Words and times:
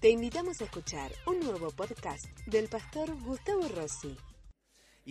Te 0.00 0.08
invitamos 0.08 0.62
a 0.62 0.64
escuchar 0.64 1.12
un 1.26 1.40
nuevo 1.40 1.70
podcast 1.72 2.24
del 2.46 2.68
pastor 2.68 3.14
Gustavo 3.22 3.68
Rossi. 3.68 4.16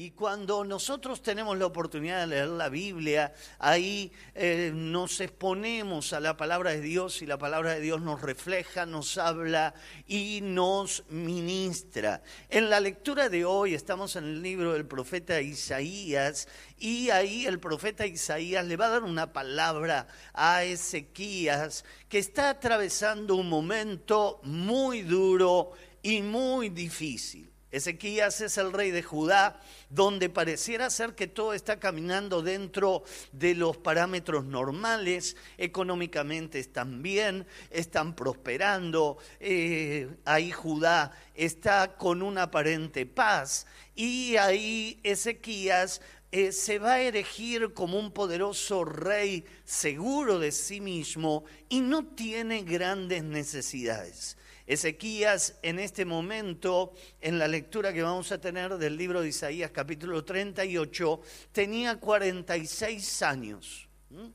Y 0.01 0.11
cuando 0.11 0.63
nosotros 0.63 1.21
tenemos 1.21 1.57
la 1.57 1.65
oportunidad 1.65 2.21
de 2.21 2.27
leer 2.27 2.47
la 2.47 2.69
Biblia, 2.69 3.33
ahí 3.57 4.13
eh, 4.33 4.71
nos 4.73 5.19
exponemos 5.19 6.13
a 6.13 6.21
la 6.21 6.37
palabra 6.37 6.71
de 6.71 6.79
Dios 6.79 7.21
y 7.21 7.25
la 7.25 7.37
palabra 7.37 7.73
de 7.73 7.81
Dios 7.81 7.99
nos 7.99 8.21
refleja, 8.21 8.85
nos 8.85 9.17
habla 9.17 9.73
y 10.07 10.39
nos 10.41 11.03
ministra. 11.09 12.23
En 12.47 12.69
la 12.69 12.79
lectura 12.79 13.27
de 13.27 13.43
hoy 13.43 13.73
estamos 13.73 14.15
en 14.15 14.23
el 14.23 14.41
libro 14.41 14.71
del 14.71 14.85
profeta 14.85 15.41
Isaías 15.41 16.47
y 16.77 17.09
ahí 17.09 17.45
el 17.45 17.59
profeta 17.59 18.05
Isaías 18.05 18.65
le 18.65 18.77
va 18.77 18.85
a 18.85 18.91
dar 18.91 19.03
una 19.03 19.33
palabra 19.33 20.07
a 20.33 20.63
Ezequías 20.63 21.83
que 22.07 22.19
está 22.19 22.51
atravesando 22.51 23.35
un 23.35 23.49
momento 23.49 24.39
muy 24.43 25.01
duro 25.01 25.73
y 26.01 26.21
muy 26.21 26.69
difícil. 26.69 27.48
Ezequías 27.71 28.41
es 28.41 28.57
el 28.57 28.73
rey 28.73 28.89
de 28.89 29.03
Judá, 29.03 29.61
donde 29.89 30.29
pareciera 30.29 30.89
ser 30.89 31.13
que 31.13 31.27
todo 31.27 31.53
está 31.53 31.79
caminando 31.79 32.41
dentro 32.41 33.03
de 33.31 33.53
los 33.53 33.77
parámetros 33.77 34.45
normales, 34.45 35.35
económicamente 35.57 36.59
están 36.59 37.03
bien, 37.03 37.45
están 37.69 38.15
prosperando, 38.15 39.17
eh, 39.39 40.09
ahí 40.25 40.51
Judá 40.51 41.11
está 41.35 41.95
con 41.95 42.21
una 42.21 42.43
aparente 42.43 43.05
paz 43.05 43.67
y 43.95 44.35
ahí 44.37 44.99
Ezequías 45.03 46.01
eh, 46.31 46.51
se 46.51 46.77
va 46.77 46.93
a 46.93 47.01
erigir 47.01 47.73
como 47.73 47.97
un 47.97 48.11
poderoso 48.11 48.85
rey 48.85 49.45
seguro 49.63 50.37
de 50.37 50.51
sí 50.51 50.79
mismo 50.79 51.43
y 51.69 51.81
no 51.81 52.05
tiene 52.05 52.61
grandes 52.63 53.23
necesidades. 53.23 54.37
Ezequías 54.69 55.55
en 55.63 55.79
este 55.79 56.05
momento, 56.05 56.93
en 57.21 57.39
la 57.39 57.47
lectura 57.47 57.91
que 57.91 58.03
vamos 58.03 58.31
a 58.31 58.39
tener 58.39 58.77
del 58.77 58.97
libro 58.97 59.21
de 59.21 59.29
Isaías 59.29 59.71
capítulo 59.71 60.23
38, 60.23 61.21
tenía 61.51 61.99
46 61.99 63.23
años. 63.23 63.89
¿Mm? 64.11 64.27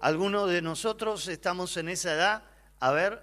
¿Algunos 0.00 0.48
de 0.48 0.62
nosotros 0.62 1.28
estamos 1.28 1.76
en 1.76 1.90
esa 1.90 2.14
edad? 2.14 2.42
A 2.80 2.90
ver, 2.92 3.22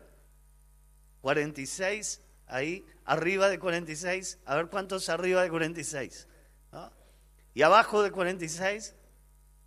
46, 1.22 2.22
ahí, 2.46 2.86
arriba 3.04 3.50
de 3.50 3.58
46, 3.58 4.38
a 4.46 4.56
ver 4.56 4.68
cuántos 4.68 5.10
arriba 5.10 5.42
de 5.42 5.50
46. 5.50 6.28
¿Y 7.56 7.64
abajo 7.64 8.04
de 8.04 8.12
46? 8.12 8.94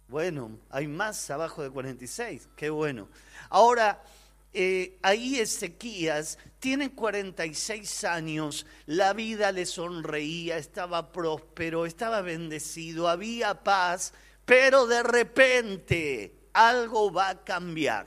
Bueno, 0.07 0.57
hay 0.71 0.87
más 0.87 1.29
abajo 1.31 1.65
de 1.65 1.71
46, 1.71 2.48
qué 2.55 2.71
bueno. 2.71 3.09
Ahora, 3.51 4.05
eh, 4.53 4.98
ahí 5.03 5.39
Ezequías 5.39 6.39
tiene 6.58 6.92
46 6.92 8.05
años, 8.05 8.67
la 8.86 9.12
vida 9.14 9.50
le 9.50 9.67
sonreía, 9.67 10.58
estaba 10.58 11.11
próspero, 11.11 11.86
estaba 11.86 12.20
bendecido, 12.20 13.08
había 13.08 13.64
paz, 13.64 14.12
pero 14.45 14.86
de 14.86 15.03
repente 15.03 16.34
algo 16.53 17.12
va 17.12 17.30
a 17.30 17.45
cambiar. 17.45 18.06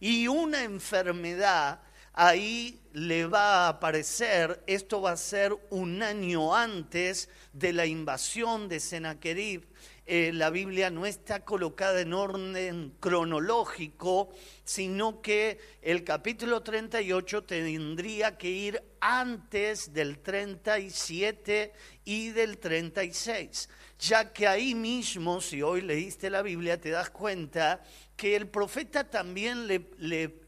Y 0.00 0.26
una 0.26 0.64
enfermedad 0.64 1.80
ahí 2.14 2.80
le 2.92 3.26
va 3.26 3.66
a 3.66 3.68
aparecer, 3.68 4.62
esto 4.66 5.00
va 5.00 5.12
a 5.12 5.16
ser 5.16 5.56
un 5.70 6.02
año 6.02 6.54
antes 6.54 7.28
de 7.52 7.72
la 7.72 7.86
invasión 7.86 8.68
de 8.68 8.80
Sennacherib, 8.80 9.68
eh, 10.10 10.32
la 10.32 10.48
Biblia 10.48 10.88
no 10.88 11.04
está 11.04 11.44
colocada 11.44 12.00
en 12.00 12.14
orden 12.14 12.94
cronológico, 12.98 14.30
sino 14.64 15.20
que 15.20 15.58
el 15.82 16.02
capítulo 16.02 16.62
38 16.62 17.44
tendría 17.44 18.38
que 18.38 18.48
ir 18.48 18.82
antes 19.00 19.92
del 19.92 20.20
37 20.20 21.74
y 22.06 22.30
del 22.30 22.56
36, 22.56 23.68
ya 23.98 24.32
que 24.32 24.48
ahí 24.48 24.74
mismo, 24.74 25.42
si 25.42 25.60
hoy 25.60 25.82
leíste 25.82 26.30
la 26.30 26.40
Biblia, 26.40 26.80
te 26.80 26.88
das 26.88 27.10
cuenta 27.10 27.82
que 28.16 28.34
el 28.34 28.48
profeta 28.48 29.10
también 29.10 29.66
le, 29.66 29.90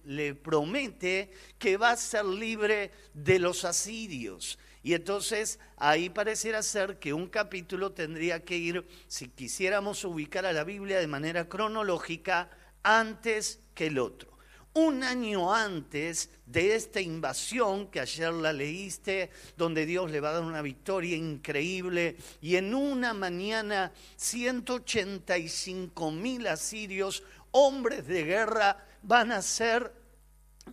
le 0.04 0.34
promete 0.36 1.32
que 1.58 1.76
va 1.76 1.90
a 1.90 1.96
ser 1.98 2.24
libre 2.24 2.92
de 3.12 3.38
los 3.38 3.66
asirios. 3.66 4.58
Y 4.82 4.94
entonces 4.94 5.58
ahí 5.76 6.08
pareciera 6.08 6.62
ser 6.62 6.98
que 6.98 7.12
un 7.12 7.28
capítulo 7.28 7.92
tendría 7.92 8.44
que 8.44 8.56
ir, 8.56 8.86
si 9.08 9.28
quisiéramos 9.28 10.04
ubicar 10.04 10.46
a 10.46 10.52
la 10.52 10.64
Biblia 10.64 10.98
de 10.98 11.06
manera 11.06 11.48
cronológica, 11.48 12.50
antes 12.82 13.60
que 13.74 13.88
el 13.88 13.98
otro. 13.98 14.30
Un 14.72 15.02
año 15.02 15.52
antes 15.52 16.30
de 16.46 16.76
esta 16.76 17.00
invasión 17.00 17.88
que 17.88 18.00
ayer 18.00 18.32
la 18.32 18.52
leíste, 18.52 19.30
donde 19.56 19.84
Dios 19.84 20.10
le 20.10 20.20
va 20.20 20.30
a 20.30 20.34
dar 20.34 20.44
una 20.44 20.62
victoria 20.62 21.16
increíble, 21.16 22.16
y 22.40 22.54
en 22.56 22.74
una 22.74 23.12
mañana 23.12 23.92
185 24.16 26.10
mil 26.12 26.46
asirios, 26.46 27.24
hombres 27.50 28.06
de 28.06 28.24
guerra, 28.24 28.86
van 29.02 29.32
a 29.32 29.42
ser 29.42 29.99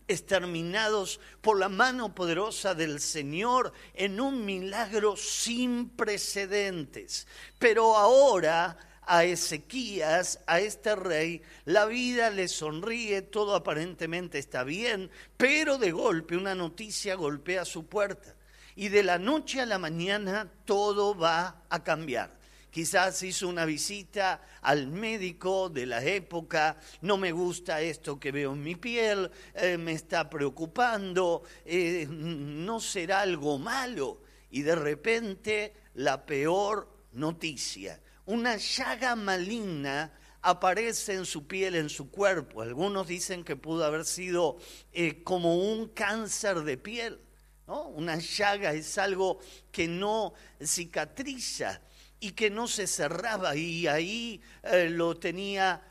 exterminados 0.08 1.20
por 1.42 1.60
la 1.60 1.70
mano 1.70 2.14
poderosa 2.14 2.76
del 2.76 3.00
Señor 3.00 3.74
en 3.94 4.20
un 4.20 4.46
milagro 4.46 5.16
sin 5.16 5.90
precedentes. 5.90 7.28
Pero 7.60 7.98
ahora 7.98 8.78
a 9.08 9.24
Ezequías, 9.24 10.40
a 10.48 10.60
este 10.60 10.96
rey, 10.96 11.42
la 11.66 11.86
vida 11.86 12.30
le 12.30 12.48
sonríe, 12.48 13.22
todo 13.22 13.56
aparentemente 13.56 14.38
está 14.38 14.64
bien, 14.64 15.10
pero 15.38 15.78
de 15.78 15.92
golpe 15.92 16.36
una 16.36 16.56
noticia 16.56 17.16
golpea 17.16 17.64
su 17.66 17.86
puerta 17.86 18.36
y 18.76 18.90
de 18.90 19.04
la 19.04 19.18
noche 19.18 19.62
a 19.62 19.66
la 19.66 19.80
mañana 19.80 20.52
todo 20.66 21.18
va 21.18 21.64
a 21.70 21.84
cambiar 21.84 22.37
quizás 22.78 23.24
hizo 23.24 23.48
una 23.48 23.66
visita 23.66 24.40
al 24.62 24.86
médico 24.86 25.68
de 25.68 25.88
la 25.88 26.04
época, 26.04 26.78
no 27.02 27.18
me 27.18 27.32
gusta 27.32 27.82
esto 27.82 28.20
que 28.20 28.32
veo 28.32 28.54
en 28.54 28.62
mi 28.62 28.76
piel, 28.76 29.32
eh, 29.56 29.80
me 29.80 29.94
está 29.94 30.30
preocupando, 30.30 31.42
eh, 31.66 32.06
no 32.08 32.80
será 32.80 33.22
algo 33.22 33.58
malo. 33.58 34.22
Y 34.52 34.62
de 34.62 34.76
repente 34.76 35.74
la 35.96 36.24
peor 36.24 36.88
noticia, 37.14 38.00
una 38.28 38.58
llaga 38.58 39.16
maligna 39.16 40.14
aparece 40.44 41.16
en 41.16 41.26
su 41.26 41.48
piel, 41.48 41.74
en 41.74 41.90
su 41.90 42.12
cuerpo. 42.12 42.62
Algunos 42.62 43.08
dicen 43.08 43.44
que 43.44 43.56
pudo 43.56 43.86
haber 43.86 44.06
sido 44.06 44.60
eh, 44.94 45.24
como 45.24 45.58
un 45.58 45.88
cáncer 45.88 46.60
de 46.60 46.78
piel. 46.78 47.20
¿no? 47.66 47.88
Una 47.88 48.18
llaga 48.20 48.72
es 48.74 49.00
algo 49.00 49.40
que 49.72 49.88
no 49.88 50.36
cicatriza 50.64 51.82
y 52.20 52.32
que 52.32 52.50
no 52.50 52.68
se 52.68 52.88
cerraba 52.88 53.56
y 53.56 53.88
ahí 53.88 54.42
eh, 54.64 54.90
lo 54.90 55.18
tenía 55.18 55.82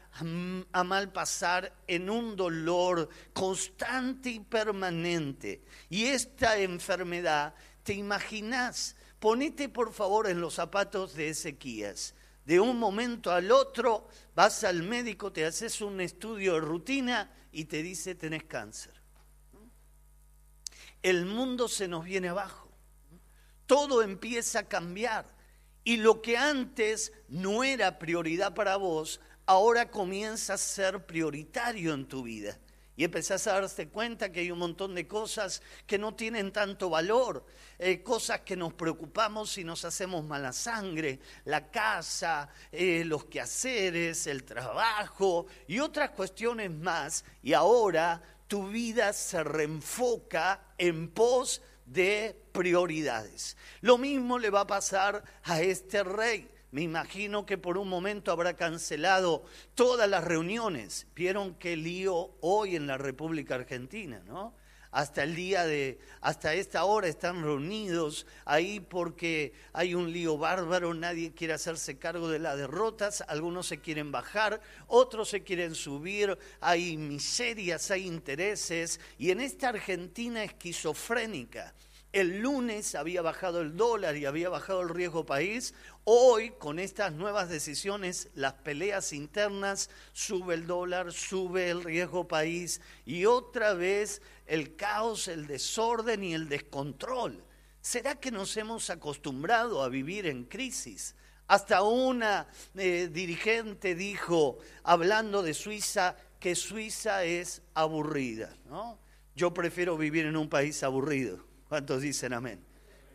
a 0.72 0.84
mal 0.84 1.12
pasar 1.12 1.74
en 1.86 2.08
un 2.08 2.36
dolor 2.36 3.08
constante 3.34 4.30
y 4.30 4.40
permanente. 4.40 5.62
Y 5.90 6.04
esta 6.06 6.58
enfermedad, 6.58 7.54
¿te 7.82 7.92
imaginas? 7.92 8.96
Ponete 9.18 9.68
por 9.68 9.92
favor 9.92 10.26
en 10.26 10.40
los 10.40 10.54
zapatos 10.54 11.14
de 11.14 11.28
Ezequías. 11.28 12.14
De 12.46 12.60
un 12.60 12.78
momento 12.78 13.30
al 13.30 13.50
otro 13.50 14.08
vas 14.34 14.64
al 14.64 14.84
médico, 14.84 15.32
te 15.32 15.44
haces 15.44 15.80
un 15.80 16.00
estudio 16.00 16.54
de 16.54 16.60
rutina 16.60 17.30
y 17.52 17.64
te 17.64 17.82
dice 17.82 18.14
tenés 18.14 18.44
cáncer. 18.44 18.94
El 21.02 21.26
mundo 21.26 21.68
se 21.68 21.88
nos 21.88 22.04
viene 22.04 22.28
abajo. 22.28 22.70
Todo 23.66 24.02
empieza 24.02 24.60
a 24.60 24.68
cambiar 24.68 25.35
y 25.86 25.98
lo 25.98 26.20
que 26.20 26.36
antes 26.36 27.12
no 27.28 27.62
era 27.62 28.00
prioridad 28.00 28.54
para 28.54 28.76
vos, 28.76 29.20
ahora 29.46 29.88
comienza 29.88 30.54
a 30.54 30.58
ser 30.58 31.06
prioritario 31.06 31.94
en 31.94 32.06
tu 32.08 32.24
vida. 32.24 32.58
Y 32.96 33.04
empezás 33.04 33.46
a 33.46 33.60
darte 33.60 33.88
cuenta 33.88 34.32
que 34.32 34.40
hay 34.40 34.50
un 34.50 34.58
montón 34.58 34.96
de 34.96 35.06
cosas 35.06 35.62
que 35.86 35.96
no 35.96 36.16
tienen 36.16 36.50
tanto 36.50 36.90
valor, 36.90 37.46
eh, 37.78 38.02
cosas 38.02 38.40
que 38.40 38.56
nos 38.56 38.74
preocupamos 38.74 39.56
y 39.58 39.62
nos 39.62 39.84
hacemos 39.84 40.24
mala 40.24 40.52
sangre, 40.52 41.20
la 41.44 41.70
casa, 41.70 42.48
eh, 42.72 43.04
los 43.04 43.26
quehaceres, 43.26 44.26
el 44.26 44.42
trabajo 44.42 45.46
y 45.68 45.78
otras 45.78 46.10
cuestiones 46.10 46.72
más. 46.72 47.24
Y 47.44 47.52
ahora 47.52 48.20
tu 48.48 48.66
vida 48.70 49.12
se 49.12 49.44
reenfoca 49.44 50.74
en 50.78 51.10
pos 51.10 51.60
de 51.60 51.66
prioridades. 52.52 53.56
Lo 53.80 53.98
mismo 53.98 54.38
le 54.38 54.50
va 54.50 54.62
a 54.62 54.66
pasar 54.66 55.22
a 55.44 55.60
este 55.60 56.02
rey. 56.02 56.50
Me 56.70 56.82
imagino 56.82 57.46
que 57.46 57.58
por 57.58 57.78
un 57.78 57.88
momento 57.88 58.32
habrá 58.32 58.54
cancelado 58.54 59.44
todas 59.74 60.08
las 60.08 60.24
reuniones. 60.24 61.06
Vieron 61.14 61.54
qué 61.54 61.76
lío 61.76 62.36
hoy 62.40 62.76
en 62.76 62.86
la 62.86 62.98
República 62.98 63.54
Argentina, 63.54 64.22
¿no? 64.26 64.54
Hasta 64.90 65.22
el 65.22 65.34
día 65.34 65.64
de, 65.66 65.98
hasta 66.20 66.54
esta 66.54 66.84
hora 66.84 67.08
están 67.08 67.42
reunidos 67.42 68.26
ahí 68.44 68.80
porque 68.80 69.52
hay 69.72 69.94
un 69.94 70.12
lío 70.12 70.38
bárbaro, 70.38 70.94
nadie 70.94 71.32
quiere 71.32 71.54
hacerse 71.54 71.98
cargo 71.98 72.28
de 72.28 72.38
las 72.38 72.56
derrotas, 72.56 73.22
algunos 73.28 73.66
se 73.66 73.80
quieren 73.80 74.12
bajar, 74.12 74.60
otros 74.86 75.28
se 75.28 75.42
quieren 75.42 75.74
subir, 75.74 76.38
hay 76.60 76.96
miserias, 76.96 77.90
hay 77.90 78.06
intereses, 78.06 79.00
y 79.18 79.30
en 79.30 79.40
esta 79.40 79.68
Argentina 79.70 80.44
esquizofrénica, 80.44 81.74
el 82.16 82.38
lunes 82.38 82.94
había 82.94 83.20
bajado 83.20 83.60
el 83.60 83.76
dólar 83.76 84.16
y 84.16 84.24
había 84.24 84.48
bajado 84.48 84.80
el 84.80 84.88
riesgo 84.88 85.26
país. 85.26 85.74
Hoy, 86.04 86.50
con 86.58 86.78
estas 86.78 87.12
nuevas 87.12 87.50
decisiones, 87.50 88.30
las 88.34 88.54
peleas 88.54 89.12
internas, 89.12 89.90
sube 90.14 90.54
el 90.54 90.66
dólar, 90.66 91.12
sube 91.12 91.68
el 91.68 91.84
riesgo 91.84 92.26
país 92.26 92.80
y 93.04 93.26
otra 93.26 93.74
vez 93.74 94.22
el 94.46 94.76
caos, 94.76 95.28
el 95.28 95.46
desorden 95.46 96.24
y 96.24 96.32
el 96.32 96.48
descontrol. 96.48 97.44
¿Será 97.82 98.14
que 98.14 98.30
nos 98.30 98.56
hemos 98.56 98.88
acostumbrado 98.88 99.82
a 99.82 99.90
vivir 99.90 100.26
en 100.26 100.44
crisis? 100.44 101.14
Hasta 101.48 101.82
una 101.82 102.48
eh, 102.76 103.10
dirigente 103.12 103.94
dijo, 103.94 104.56
hablando 104.84 105.42
de 105.42 105.52
Suiza, 105.52 106.16
que 106.40 106.54
Suiza 106.54 107.24
es 107.24 107.60
aburrida. 107.74 108.56
¿no? 108.70 108.98
Yo 109.34 109.52
prefiero 109.52 109.98
vivir 109.98 110.24
en 110.24 110.36
un 110.38 110.48
país 110.48 110.82
aburrido. 110.82 111.45
¿Cuántos 111.68 112.02
dicen 112.02 112.32
amén? 112.32 112.60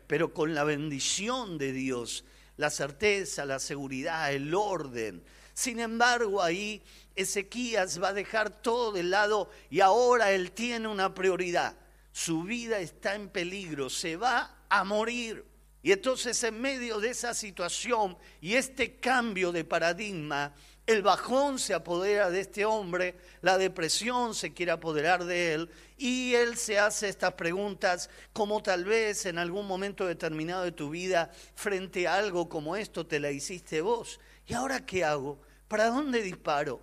Pero 0.06 0.34
con 0.34 0.54
la 0.54 0.64
bendición 0.64 1.58
de 1.58 1.72
Dios, 1.72 2.24
la 2.56 2.70
certeza, 2.70 3.46
la 3.46 3.58
seguridad, 3.58 4.32
el 4.32 4.54
orden. 4.54 5.22
Sin 5.54 5.80
embargo, 5.80 6.42
ahí 6.42 6.82
Ezequías 7.14 8.02
va 8.02 8.08
a 8.08 8.14
dejar 8.14 8.50
todo 8.62 8.92
de 8.92 9.02
lado 9.02 9.50
y 9.70 9.80
ahora 9.80 10.32
él 10.32 10.52
tiene 10.52 10.88
una 10.88 11.14
prioridad. 11.14 11.76
Su 12.12 12.42
vida 12.42 12.80
está 12.80 13.14
en 13.14 13.28
peligro, 13.28 13.88
se 13.88 14.16
va 14.16 14.64
a 14.68 14.84
morir. 14.84 15.44
Y 15.82 15.90
entonces 15.90 16.42
en 16.44 16.60
medio 16.60 17.00
de 17.00 17.10
esa 17.10 17.34
situación 17.34 18.16
y 18.40 18.54
este 18.54 19.00
cambio 19.00 19.50
de 19.50 19.64
paradigma, 19.64 20.54
el 20.86 21.02
bajón 21.02 21.58
se 21.58 21.74
apodera 21.74 22.30
de 22.30 22.40
este 22.40 22.64
hombre, 22.64 23.16
la 23.40 23.56
depresión 23.56 24.34
se 24.34 24.52
quiere 24.52 24.72
apoderar 24.72 25.24
de 25.24 25.54
él 25.54 25.70
y 25.96 26.34
él 26.34 26.56
se 26.56 26.78
hace 26.78 27.08
estas 27.08 27.34
preguntas 27.34 28.10
como 28.32 28.62
tal 28.62 28.84
vez 28.84 29.26
en 29.26 29.38
algún 29.38 29.66
momento 29.66 30.06
determinado 30.06 30.64
de 30.64 30.72
tu 30.72 30.90
vida 30.90 31.30
frente 31.54 32.08
a 32.08 32.16
algo 32.16 32.48
como 32.48 32.74
esto 32.74 33.06
te 33.06 33.20
la 33.20 33.30
hiciste 33.30 33.80
vos. 33.80 34.18
¿Y 34.46 34.54
ahora 34.54 34.84
qué 34.84 35.04
hago? 35.04 35.40
¿Para 35.68 35.86
dónde 35.86 36.20
disparo? 36.20 36.80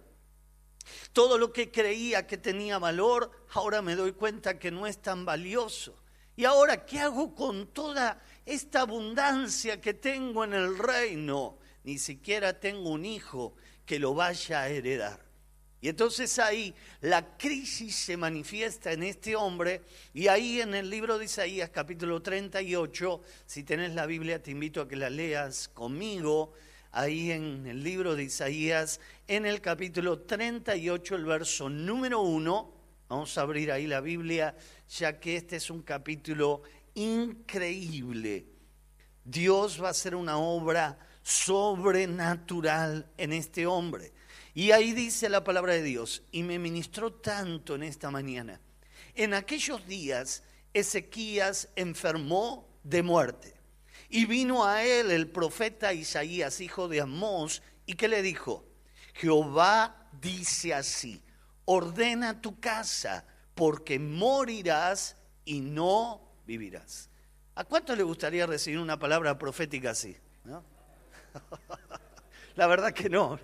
Todo 1.12 1.38
lo 1.38 1.52
que 1.52 1.70
creía 1.70 2.26
que 2.26 2.38
tenía 2.38 2.80
valor, 2.80 3.32
ahora 3.54 3.82
me 3.82 3.96
doy 3.96 4.14
cuenta 4.14 4.58
que 4.58 4.72
no 4.72 4.88
es 4.88 5.02
tan 5.02 5.26
valioso. 5.26 6.02
¿Y 6.38 6.46
ahora 6.46 6.86
qué 6.86 7.02
hago 7.02 7.36
con 7.36 7.68
toda 7.68 8.24
esta 8.46 8.82
abundancia 8.82 9.82
que 9.82 9.94
tengo 9.94 10.46
en 10.46 10.54
el 10.54 10.78
reino? 10.78 11.60
Ni 11.84 11.98
siquiera 11.98 12.60
tengo 12.60 12.90
un 12.92 13.04
hijo 13.04 13.56
que 13.90 13.98
lo 13.98 14.14
vaya 14.14 14.62
a 14.62 14.70
heredar. 14.70 15.20
Y 15.82 15.90
entonces 15.90 16.38
ahí 16.38 16.76
la 17.02 17.36
crisis 17.38 17.96
se 17.96 18.18
manifiesta 18.18 18.92
en 18.92 19.02
este 19.02 19.36
hombre 19.36 19.82
y 20.14 20.28
ahí 20.28 20.62
en 20.62 20.76
el 20.76 20.92
libro 20.92 21.18
de 21.18 21.26
Isaías 21.26 21.72
capítulo 21.72 22.22
38, 22.22 23.20
si 23.48 23.64
tenés 23.64 23.96
la 23.96 24.06
Biblia 24.06 24.44
te 24.44 24.52
invito 24.52 24.82
a 24.82 24.88
que 24.88 24.96
la 24.96 25.10
leas 25.10 25.70
conmigo, 25.70 26.54
ahí 26.92 27.32
en 27.32 27.66
el 27.66 27.84
libro 27.84 28.16
de 28.16 28.26
Isaías, 28.26 29.00
en 29.28 29.48
el 29.48 29.60
capítulo 29.60 30.20
38, 30.20 31.16
el 31.16 31.26
verso 31.26 31.68
número 31.68 32.22
1. 32.22 32.74
Vamos 33.08 33.36
a 33.40 33.42
abrir 33.42 33.72
ahí 33.72 33.88
la 33.88 34.02
Biblia, 34.02 34.56
ya 34.88 35.20
que 35.20 35.36
este 35.36 35.56
es 35.56 35.72
un 35.72 35.82
capítulo 35.82 36.62
increíble. 36.94 38.46
Dios 39.24 39.82
va 39.82 39.88
a 39.88 39.92
hacer 39.92 40.14
una 40.14 40.38
obra 40.38 41.09
sobrenatural 41.30 43.08
en 43.18 43.34
este 43.34 43.68
hombre. 43.68 44.12
Y 44.56 44.72
ahí 44.72 44.94
dice 44.94 45.30
la 45.30 45.44
palabra 45.44 45.74
de 45.74 45.84
Dios, 45.84 46.24
y 46.32 46.42
me 46.42 46.58
ministró 46.58 47.14
tanto 47.14 47.76
en 47.76 47.84
esta 47.84 48.10
mañana. 48.10 48.60
En 49.14 49.36
aquellos 49.36 49.86
días 49.86 50.44
Ezequías 50.74 51.70
enfermó 51.76 52.68
de 52.84 53.04
muerte 53.04 53.54
y 54.10 54.26
vino 54.26 54.66
a 54.66 54.84
él 54.84 55.12
el 55.12 55.30
profeta 55.30 55.94
Isaías, 55.94 56.62
hijo 56.62 56.88
de 56.88 57.02
Amós, 57.02 57.62
y 57.86 57.94
que 57.94 58.08
le 58.08 58.24
dijo, 58.24 58.66
Jehová 59.14 60.10
dice 60.20 60.74
así, 60.74 61.24
ordena 61.66 62.42
tu 62.42 62.60
casa, 62.60 63.28
porque 63.54 64.00
morirás 64.00 65.16
y 65.46 65.62
no 65.62 66.28
vivirás. 66.48 67.10
¿A 67.54 67.66
cuánto 67.66 67.96
le 67.96 68.02
gustaría 68.02 68.48
recibir 68.48 68.80
una 68.80 68.98
palabra 68.98 69.38
profética 69.38 69.92
así? 69.92 70.18
La 72.56 72.68
verdad 72.68 72.94
que 72.94 73.10
no. 73.10 73.40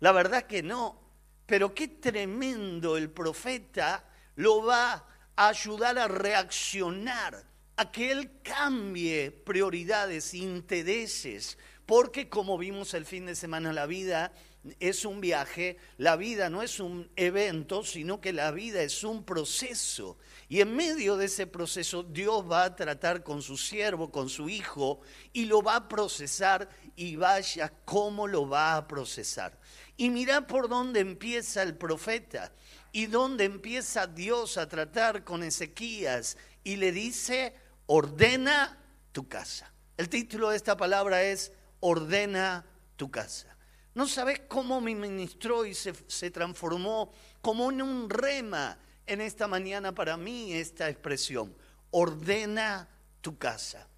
La 0.00 0.12
verdad 0.12 0.44
que 0.44 0.62
no. 0.62 1.00
Pero 1.46 1.74
qué 1.74 1.88
tremendo 1.88 2.96
el 2.96 3.10
profeta 3.10 4.04
lo 4.36 4.64
va 4.64 5.06
a 5.34 5.48
ayudar 5.48 5.98
a 5.98 6.08
reaccionar 6.08 7.42
a 7.76 7.90
que 7.90 8.10
Él 8.10 8.40
cambie 8.42 9.30
prioridades, 9.30 10.34
intereses, 10.34 11.56
porque 11.86 12.28
como 12.28 12.58
vimos 12.58 12.92
el 12.92 13.06
fin 13.06 13.24
de 13.24 13.34
semana, 13.34 13.72
la 13.72 13.86
vida 13.86 14.32
es 14.80 15.04
un 15.04 15.20
viaje, 15.20 15.76
la 15.96 16.16
vida 16.16 16.50
no 16.50 16.62
es 16.62 16.80
un 16.80 17.10
evento, 17.16 17.84
sino 17.84 18.20
que 18.20 18.32
la 18.32 18.50
vida 18.50 18.82
es 18.82 19.04
un 19.04 19.24
proceso. 19.24 20.18
Y 20.48 20.60
en 20.60 20.74
medio 20.74 21.16
de 21.16 21.26
ese 21.26 21.46
proceso 21.46 22.02
Dios 22.02 22.50
va 22.50 22.64
a 22.64 22.76
tratar 22.76 23.22
con 23.22 23.42
su 23.42 23.56
siervo, 23.56 24.10
con 24.10 24.28
su 24.28 24.48
hijo, 24.48 25.00
y 25.32 25.46
lo 25.46 25.62
va 25.62 25.76
a 25.76 25.88
procesar 25.88 26.68
y 26.96 27.16
vaya 27.16 27.72
cómo 27.84 28.26
lo 28.26 28.48
va 28.48 28.76
a 28.76 28.88
procesar. 28.88 29.58
Y 29.96 30.10
mira 30.10 30.46
por 30.46 30.68
dónde 30.68 31.00
empieza 31.00 31.62
el 31.62 31.76
profeta 31.76 32.52
y 32.92 33.06
dónde 33.06 33.44
empieza 33.44 34.06
Dios 34.06 34.56
a 34.56 34.68
tratar 34.68 35.24
con 35.24 35.42
Ezequías 35.42 36.36
y 36.64 36.76
le 36.76 36.92
dice, 36.92 37.54
ordena 37.86 38.78
tu 39.12 39.28
casa. 39.28 39.72
El 39.96 40.08
título 40.08 40.50
de 40.50 40.56
esta 40.56 40.76
palabra 40.76 41.22
es 41.22 41.52
ordena 41.80 42.64
tu 42.96 43.10
casa. 43.10 43.57
No 43.98 44.06
sabes 44.06 44.42
cómo 44.46 44.80
me 44.80 44.94
ministró 44.94 45.66
y 45.66 45.74
se, 45.74 45.92
se, 46.06 46.30
transformó 46.30 47.10
como 47.42 47.72
en 47.72 47.82
un 47.82 48.08
rema 48.08 48.78
en 49.04 49.20
esta 49.20 49.48
mañana 49.48 49.92
para 49.92 50.16
mí 50.16 50.52
esta 50.52 50.88
expresión. 50.88 51.52
Ordena 51.90 52.88
tu 53.20 53.36
casa. 53.36 53.88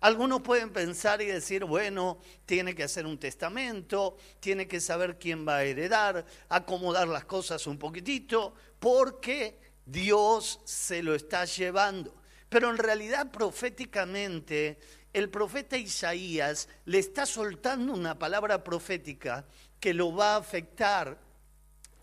Algunos 0.00 0.40
pueden 0.40 0.70
pensar 0.70 1.20
y 1.20 1.26
decir, 1.26 1.66
bueno, 1.66 2.18
tiene 2.46 2.74
que 2.74 2.84
hacer 2.84 3.04
un 3.04 3.18
testamento, 3.18 4.16
tiene 4.40 4.66
que 4.66 4.80
saber 4.80 5.18
quién 5.18 5.46
va 5.46 5.56
a 5.56 5.64
heredar, 5.64 6.24
acomodar 6.48 7.06
las 7.06 7.26
cosas 7.26 7.66
un 7.66 7.78
poquitito, 7.78 8.54
porque 8.78 9.58
Dios 9.84 10.60
se 10.64 11.02
lo 11.02 11.14
está 11.14 11.44
llevando. 11.44 12.14
Pero 12.48 12.70
en 12.70 12.78
realidad 12.78 13.30
proféticamente 13.30 14.78
el 15.12 15.28
profeta 15.28 15.76
Isaías 15.76 16.68
le 16.84 16.98
está 16.98 17.26
soltando 17.26 17.92
una 17.92 18.18
palabra 18.18 18.64
profética 18.64 19.44
que 19.78 19.94
lo 19.94 20.14
va 20.14 20.34
a 20.34 20.38
afectar 20.38 21.18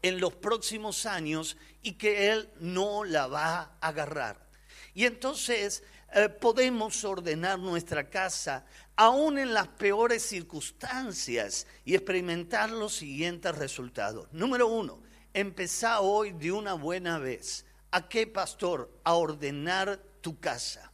en 0.01 0.19
los 0.19 0.35
próximos 0.35 1.05
años 1.05 1.57
y 1.81 1.93
que 1.93 2.31
él 2.31 2.49
no 2.59 3.03
la 3.03 3.27
va 3.27 3.59
a 3.59 3.87
agarrar. 3.87 4.47
Y 4.93 5.05
entonces 5.05 5.83
eh, 6.13 6.29
podemos 6.29 7.03
ordenar 7.03 7.59
nuestra 7.59 8.09
casa 8.09 8.65
aún 8.95 9.37
en 9.37 9.53
las 9.53 9.67
peores 9.67 10.23
circunstancias 10.23 11.67
y 11.85 11.95
experimentar 11.95 12.69
los 12.69 12.95
siguientes 12.95 13.55
resultados. 13.55 14.27
Número 14.31 14.67
uno, 14.67 15.01
empezá 15.33 16.01
hoy 16.01 16.31
de 16.33 16.51
una 16.51 16.73
buena 16.73 17.17
vez. 17.17 17.65
¿A 17.91 18.07
qué 18.07 18.27
pastor? 18.27 18.91
A 19.03 19.13
ordenar 19.13 19.99
tu 20.21 20.39
casa. 20.39 20.88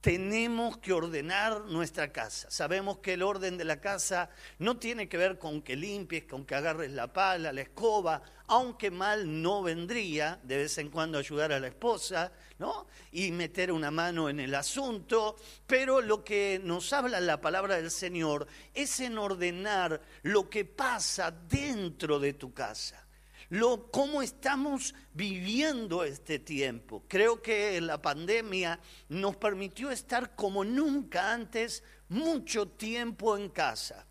Tenemos 0.00 0.78
que 0.78 0.92
ordenar 0.92 1.62
nuestra 1.64 2.12
casa. 2.12 2.48
Sabemos 2.50 2.98
que 2.98 3.14
el 3.14 3.22
orden 3.22 3.58
de 3.58 3.64
la 3.64 3.80
casa 3.80 4.30
no 4.60 4.78
tiene 4.78 5.08
que 5.08 5.16
ver 5.16 5.38
con 5.38 5.60
que 5.60 5.74
limpies, 5.74 6.24
con 6.24 6.46
que 6.46 6.54
agarres 6.54 6.92
la 6.92 7.12
pala, 7.12 7.52
la 7.52 7.62
escoba, 7.62 8.22
aunque 8.46 8.92
mal 8.92 9.42
no 9.42 9.60
vendría 9.62 10.38
de 10.44 10.58
vez 10.58 10.78
en 10.78 10.90
cuando 10.90 11.18
ayudar 11.18 11.52
a 11.52 11.58
la 11.58 11.66
esposa, 11.66 12.30
¿no? 12.60 12.86
Y 13.10 13.32
meter 13.32 13.72
una 13.72 13.90
mano 13.90 14.28
en 14.28 14.38
el 14.38 14.54
asunto, 14.54 15.34
pero 15.66 16.00
lo 16.00 16.22
que 16.22 16.60
nos 16.62 16.92
habla 16.92 17.18
la 17.18 17.40
palabra 17.40 17.74
del 17.74 17.90
Señor 17.90 18.46
es 18.74 19.00
en 19.00 19.18
ordenar 19.18 20.00
lo 20.22 20.48
que 20.48 20.64
pasa 20.64 21.32
dentro 21.32 22.20
de 22.20 22.34
tu 22.34 22.54
casa 22.54 23.07
lo, 23.50 23.90
cómo 23.90 24.22
estamos 24.22 24.94
viviendo 25.12 26.04
este 26.04 26.38
tiempo. 26.38 27.04
Creo 27.08 27.40
que 27.40 27.80
la 27.80 28.00
pandemia 28.00 28.80
nos 29.08 29.36
permitió 29.36 29.90
estar 29.90 30.34
como 30.34 30.64
nunca 30.64 31.32
antes 31.32 31.82
mucho 32.08 32.68
tiempo 32.68 33.36
en 33.36 33.48
casa. 33.48 34.06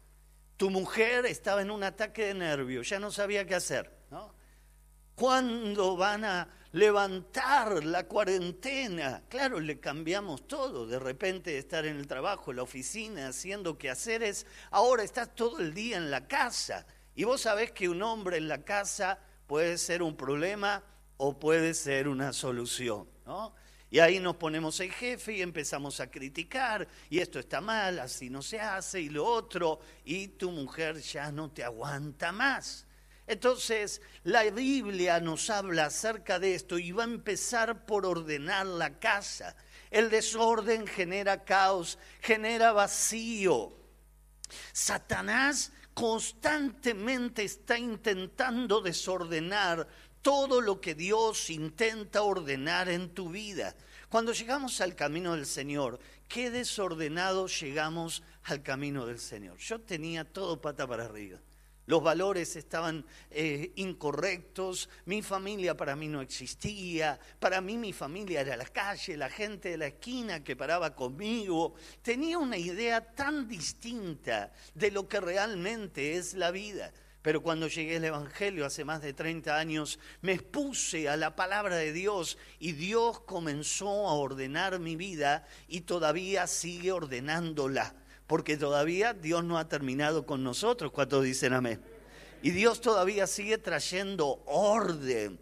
Tu 0.57 0.69
mujer 0.69 1.25
estaba 1.25 1.61
en 1.61 1.71
un 1.71 1.83
ataque 1.83 2.25
de 2.25 2.33
nervios, 2.33 2.89
ya 2.89 2.99
no 2.99 3.11
sabía 3.11 3.45
qué 3.45 3.55
hacer. 3.55 3.91
¿no? 4.09 4.33
¿Cuándo 5.15 5.95
van 5.95 6.25
a, 6.25 6.49
levantar 6.71 7.83
la 7.83 8.07
cuarentena. 8.07 9.23
Claro, 9.29 9.59
le 9.59 9.79
cambiamos 9.79 10.47
todo. 10.47 10.85
De 10.85 10.99
repente 10.99 11.57
estar 11.57 11.85
en 11.85 11.97
el 11.97 12.07
trabajo, 12.07 12.51
en 12.51 12.57
la 12.57 12.63
oficina, 12.63 13.27
haciendo 13.27 13.77
quehaceres. 13.77 14.45
Ahora 14.71 15.03
estás 15.03 15.33
todo 15.35 15.59
el 15.59 15.73
día 15.73 15.97
en 15.97 16.11
la 16.11 16.27
casa. 16.27 16.85
Y 17.15 17.23
vos 17.23 17.41
sabés 17.41 17.71
que 17.71 17.89
un 17.89 18.03
hombre 18.03 18.37
en 18.37 18.47
la 18.47 18.63
casa 18.63 19.19
puede 19.47 19.77
ser 19.77 20.03
un 20.03 20.15
problema 20.15 20.83
o 21.17 21.39
puede 21.39 21.73
ser 21.73 22.07
una 22.07 22.33
solución, 22.33 23.07
¿no? 23.25 23.55
Y 23.89 23.99
ahí 23.99 24.19
nos 24.19 24.35
ponemos 24.35 24.79
el 24.81 24.91
jefe 24.91 25.33
y 25.37 25.41
empezamos 25.41 26.01
a 26.01 26.11
criticar, 26.11 26.85
y 27.09 27.19
esto 27.19 27.39
está 27.39 27.61
mal, 27.61 27.99
así 27.99 28.29
no 28.29 28.41
se 28.41 28.59
hace, 28.59 28.99
y 28.99 29.09
lo 29.09 29.25
otro, 29.25 29.79
y 30.03 30.27
tu 30.27 30.51
mujer 30.51 30.97
ya 30.97 31.31
no 31.31 31.49
te 31.51 31.63
aguanta 31.63 32.33
más. 32.33 32.85
Entonces, 33.27 34.01
la 34.23 34.43
Biblia 34.51 35.21
nos 35.21 35.49
habla 35.49 35.85
acerca 35.85 36.37
de 36.37 36.55
esto 36.55 36.77
y 36.77 36.91
va 36.91 37.03
a 37.03 37.07
empezar 37.07 37.85
por 37.85 38.05
ordenar 38.05 38.65
la 38.65 38.99
casa. 38.99 39.55
El 39.89 40.09
desorden 40.09 40.85
genera 40.85 41.45
caos, 41.45 41.97
genera 42.21 42.73
vacío. 42.73 43.73
Satanás 44.73 45.71
constantemente 45.97 47.43
está 47.43 47.79
intentando 47.79 48.81
desordenar 48.81 49.87
todo 50.21 50.61
lo 50.61 50.79
que 50.79 50.93
Dios 50.93 51.49
intenta 51.49 52.21
ordenar 52.21 52.87
en 52.87 53.15
tu 53.15 53.31
vida. 53.31 53.75
Cuando 54.07 54.31
llegamos 54.31 54.79
al 54.79 54.93
camino 54.93 55.33
del 55.33 55.47
Señor, 55.47 55.97
qué 56.27 56.51
desordenado 56.51 57.47
llegamos 57.47 58.21
al 58.43 58.61
camino 58.61 59.07
del 59.07 59.17
Señor. 59.17 59.57
Yo 59.57 59.81
tenía 59.81 60.23
todo 60.23 60.61
pata 60.61 60.85
para 60.85 61.05
arriba. 61.05 61.39
Los 61.87 62.03
valores 62.03 62.57
estaban 62.57 63.05
eh, 63.31 63.71
incorrectos, 63.77 64.89
mi 65.05 65.21
familia 65.21 65.77
para 65.77 65.95
mí 65.95 66.09
no 66.09 66.21
existía, 66.21 67.17
para 67.39 67.61
mí 67.61 67.77
mi 67.77 67.93
familia 67.93 68.41
era 68.41 68.57
la 68.57 68.65
calle, 68.65 69.15
la 69.15 69.29
gente 69.29 69.69
de 69.69 69.77
la 69.77 69.87
esquina 69.87 70.43
que 70.43 70.57
paraba 70.57 70.93
conmigo. 70.93 71.75
Tenía 72.01 72.37
una 72.39 72.57
idea 72.57 72.99
tan 73.15 73.47
distinta 73.47 74.51
de 74.75 74.91
lo 74.91 75.07
que 75.07 75.21
realmente 75.21 76.17
es 76.17 76.33
la 76.33 76.51
vida. 76.51 76.91
Pero 77.21 77.41
cuando 77.41 77.69
llegué 77.69 77.95
al 77.97 78.03
Evangelio 78.03 78.65
hace 78.65 78.83
más 78.83 79.01
de 79.01 79.13
30 79.13 79.57
años, 79.57 79.97
me 80.21 80.33
expuse 80.33 81.07
a 81.07 81.15
la 81.15 81.37
palabra 81.37 81.77
de 81.77 81.93
Dios 81.93 82.37
y 82.59 82.73
Dios 82.73 83.21
comenzó 83.21 84.09
a 84.09 84.13
ordenar 84.13 84.79
mi 84.79 84.97
vida 84.97 85.47
y 85.69 85.81
todavía 85.81 86.47
sigue 86.47 86.91
ordenándola, 86.91 87.95
porque 88.27 88.57
todavía 88.57 89.13
Dios 89.13 89.43
no 89.43 89.57
ha 89.57 89.67
terminado 89.67 90.25
con 90.25 90.43
nosotros, 90.43 90.91
cuando 90.91 91.21
dicen 91.21 91.53
amén. 91.53 91.81
Y 92.43 92.51
Dios 92.51 92.81
todavía 92.81 93.25
sigue 93.25 93.57
trayendo 93.57 94.41
orden. 94.45 95.39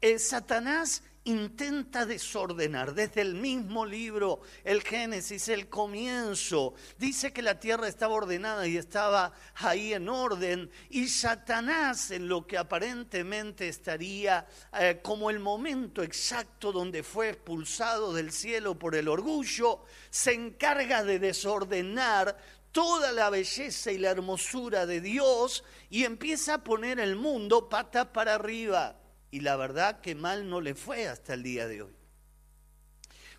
El 0.00 0.20
Satanás 0.20 1.02
intenta 1.28 2.06
desordenar. 2.06 2.94
Desde 2.94 3.20
el 3.20 3.34
mismo 3.34 3.84
libro, 3.84 4.40
el 4.64 4.82
Génesis, 4.82 5.48
el 5.48 5.68
comienzo, 5.68 6.74
dice 6.96 7.32
que 7.32 7.42
la 7.42 7.60
tierra 7.60 7.86
estaba 7.86 8.14
ordenada 8.14 8.66
y 8.66 8.78
estaba 8.78 9.32
ahí 9.56 9.92
en 9.92 10.08
orden. 10.08 10.70
Y 10.88 11.08
Satanás, 11.08 12.10
en 12.10 12.28
lo 12.28 12.46
que 12.46 12.56
aparentemente 12.56 13.68
estaría 13.68 14.46
eh, 14.78 15.00
como 15.02 15.28
el 15.28 15.38
momento 15.38 16.02
exacto 16.02 16.72
donde 16.72 17.02
fue 17.02 17.28
expulsado 17.28 18.14
del 18.14 18.32
cielo 18.32 18.78
por 18.78 18.94
el 18.94 19.06
orgullo, 19.06 19.84
se 20.08 20.32
encarga 20.32 21.04
de 21.04 21.18
desordenar 21.18 22.38
toda 22.72 23.12
la 23.12 23.28
belleza 23.28 23.92
y 23.92 23.98
la 23.98 24.10
hermosura 24.10 24.86
de 24.86 25.02
Dios 25.02 25.62
y 25.90 26.04
empieza 26.04 26.54
a 26.54 26.64
poner 26.64 26.98
el 27.00 27.16
mundo 27.16 27.68
pata 27.68 28.14
para 28.14 28.34
arriba. 28.34 28.96
Y 29.30 29.40
la 29.40 29.56
verdad 29.56 30.00
que 30.00 30.14
mal 30.14 30.48
no 30.48 30.60
le 30.60 30.74
fue 30.74 31.08
hasta 31.08 31.34
el 31.34 31.42
día 31.42 31.68
de 31.68 31.82
hoy. 31.82 31.94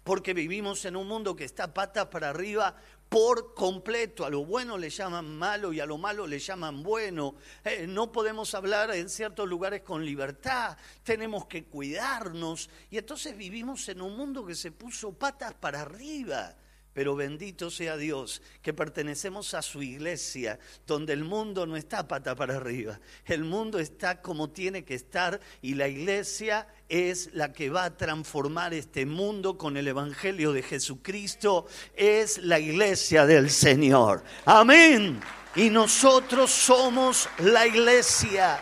Porque 0.04 0.34
vivimos 0.34 0.86
en 0.86 0.96
un 0.96 1.08
mundo 1.08 1.36
que 1.36 1.44
está 1.44 1.74
patas 1.74 2.08
para 2.08 2.30
arriba 2.30 2.76
por 3.10 3.54
completo. 3.54 4.26
A 4.26 4.30
lo 4.30 4.46
bueno 4.46 4.78
le 4.78 4.90
llaman 4.90 5.38
malo 5.38 5.74
y 5.74 5.80
a 5.80 5.86
lo 5.86 5.98
malo 5.98 6.26
le 6.26 6.40
llaman 6.40 6.84
bueno. 6.84 7.36
Eh, 7.64 7.86
no 7.88 8.12
podemos 8.12 8.54
hablar 8.54 8.92
en 8.92 9.10
ciertos 9.10 9.48
lugares 9.50 9.82
con 9.82 10.06
libertad. 10.06 10.78
Tenemos 11.04 11.48
que 11.48 11.66
cuidarnos. 11.66 12.70
Y 12.90 12.98
entonces 12.98 13.36
vivimos 13.36 13.90
en 13.90 14.02
un 14.02 14.16
mundo 14.16 14.46
que 14.46 14.56
se 14.56 14.72
puso 14.72 15.14
patas 15.14 15.54
para 15.56 15.82
arriba. 15.82 16.56
Pero 17.00 17.16
bendito 17.16 17.72
sea 17.72 17.96
Dios 17.96 18.42
que 18.62 18.74
pertenecemos 18.74 19.54
a 19.54 19.62
su 19.62 19.82
iglesia, 19.82 20.60
donde 20.86 21.14
el 21.14 21.24
mundo 21.24 21.66
no 21.66 21.78
está 21.78 22.06
pata 22.06 22.36
para 22.36 22.58
arriba, 22.58 23.00
el 23.24 23.46
mundo 23.46 23.80
está 23.80 24.22
como 24.22 24.50
tiene 24.50 24.84
que 24.84 24.96
estar 24.96 25.40
y 25.62 25.76
la 25.76 25.88
iglesia 25.88 26.68
es 26.90 27.30
la 27.32 27.54
que 27.54 27.70
va 27.70 27.86
a 27.86 27.96
transformar 27.96 28.74
este 28.74 29.06
mundo 29.06 29.58
con 29.58 29.78
el 29.78 29.88
Evangelio 29.88 30.52
de 30.52 30.62
Jesucristo, 30.62 31.68
es 31.96 32.40
la 32.40 32.60
iglesia 32.60 33.26
del 33.26 33.50
Señor. 33.50 34.22
Amén. 34.44 35.22
Y 35.56 35.70
nosotros 35.70 36.52
somos 36.52 37.30
la 37.38 37.66
iglesia. 37.66 38.60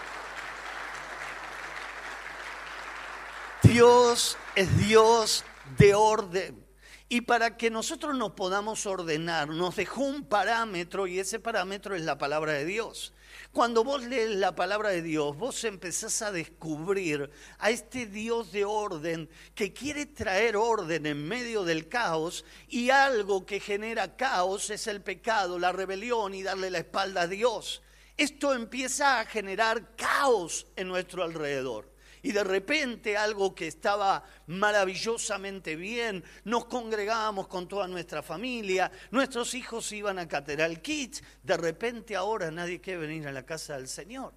Dios 3.64 4.38
es 4.54 4.78
Dios 4.78 5.44
de 5.76 5.96
orden. 5.96 6.67
Y 7.10 7.22
para 7.22 7.56
que 7.56 7.70
nosotros 7.70 8.18
nos 8.18 8.34
podamos 8.34 8.86
ordenar, 8.86 9.48
nos 9.48 9.78
dejó 9.78 10.02
un 10.02 10.26
parámetro 10.26 11.08
y 11.08 11.20
ese 11.20 11.40
parámetro 11.40 11.96
es 11.96 12.02
la 12.02 12.18
palabra 12.18 12.52
de 12.52 12.66
Dios. 12.66 13.14
Cuando 13.54 13.86
vos 13.86 14.04
lees 14.04 14.32
la 14.32 14.56
palabra 14.56 14.90
de 14.90 15.02
Dios, 15.02 15.38
vos 15.38 15.64
empezás 15.64 16.22
a 16.22 16.34
descubrir 16.34 17.30
a 17.60 17.70
este 17.70 18.08
Dios 18.08 18.52
de 18.52 18.66
orden 18.66 19.30
que 19.56 19.72
quiere 19.72 20.06
traer 20.06 20.58
orden 20.58 21.06
en 21.06 21.26
medio 21.26 21.64
del 21.64 21.88
caos 21.88 22.44
y 22.68 22.90
algo 22.90 23.46
que 23.46 23.62
genera 23.62 24.18
caos 24.18 24.70
es 24.70 24.86
el 24.88 25.02
pecado, 25.02 25.60
la 25.60 25.72
rebelión 25.72 26.34
y 26.34 26.44
darle 26.44 26.70
la 26.70 26.80
espalda 26.80 27.22
a 27.22 27.28
Dios. 27.28 27.82
Esto 28.18 28.54
empieza 28.54 29.22
a 29.22 29.26
generar 29.26 29.96
caos 29.96 30.68
en 30.76 30.90
nuestro 30.90 31.24
alrededor 31.24 31.97
y 32.22 32.32
de 32.32 32.44
repente 32.44 33.18
algo 33.18 33.54
que 33.54 33.68
estaba 33.68 34.24
maravillosamente 34.48 35.76
bien, 35.76 36.24
nos 36.44 36.66
congregábamos 36.66 37.48
con 37.48 37.68
toda 37.68 37.88
nuestra 37.88 38.22
familia, 38.22 38.92
nuestros 39.12 39.54
hijos 39.54 39.92
iban 39.92 40.20
a 40.20 40.28
Catedral 40.28 40.82
Kids, 40.82 41.24
de 41.44 41.58
repente 41.58 42.16
ahora 42.16 42.52
nadie 42.52 42.82
quiere 42.82 43.00
venir 43.00 43.28
a 43.28 43.32
la 43.32 43.46
casa 43.46 43.78
del 43.78 43.88
Señor. 43.88 44.34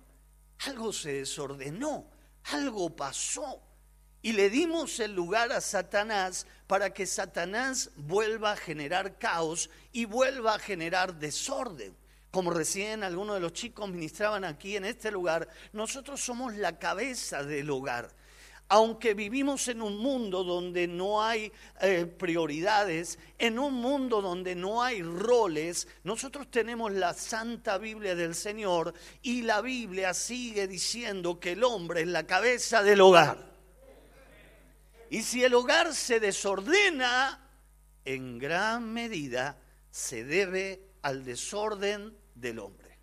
Algo 0.66 0.92
se 0.92 1.12
desordenó, 1.14 2.10
algo 2.44 2.94
pasó. 2.94 3.62
Y 4.22 4.32
le 4.32 4.50
dimos 4.50 5.00
el 5.00 5.14
lugar 5.14 5.50
a 5.50 5.62
Satanás 5.62 6.46
para 6.66 6.92
que 6.92 7.06
Satanás 7.06 7.90
vuelva 7.96 8.52
a 8.52 8.56
generar 8.56 9.18
caos 9.18 9.70
y 9.92 10.04
vuelva 10.04 10.54
a 10.54 10.58
generar 10.58 11.18
desorden 11.18 11.96
como 12.30 12.50
recién 12.50 13.02
algunos 13.02 13.34
de 13.34 13.40
los 13.40 13.52
chicos 13.52 13.88
ministraban 13.90 14.44
aquí 14.44 14.76
en 14.76 14.84
este 14.84 15.10
lugar, 15.10 15.48
nosotros 15.72 16.20
somos 16.20 16.54
la 16.54 16.78
cabeza 16.78 17.42
del 17.42 17.70
hogar. 17.70 18.10
Aunque 18.72 19.14
vivimos 19.14 19.66
en 19.66 19.82
un 19.82 19.98
mundo 19.98 20.44
donde 20.44 20.86
no 20.86 21.24
hay 21.24 21.50
eh, 21.80 22.06
prioridades, 22.06 23.18
en 23.36 23.58
un 23.58 23.74
mundo 23.74 24.22
donde 24.22 24.54
no 24.54 24.80
hay 24.80 25.02
roles, 25.02 25.88
nosotros 26.04 26.48
tenemos 26.52 26.92
la 26.92 27.12
Santa 27.12 27.78
Biblia 27.78 28.14
del 28.14 28.36
Señor 28.36 28.94
y 29.22 29.42
la 29.42 29.60
Biblia 29.60 30.14
sigue 30.14 30.68
diciendo 30.68 31.40
que 31.40 31.52
el 31.52 31.64
hombre 31.64 32.02
es 32.02 32.06
la 32.06 32.28
cabeza 32.28 32.84
del 32.84 33.00
hogar. 33.00 33.50
Y 35.10 35.24
si 35.24 35.42
el 35.42 35.54
hogar 35.54 35.92
se 35.92 36.20
desordena, 36.20 37.44
en 38.04 38.38
gran 38.38 38.92
medida 38.92 39.58
se 39.90 40.22
debe 40.22 40.90
al 41.02 41.24
desorden 41.24 42.19
del 42.40 42.58
hombre. 42.58 42.98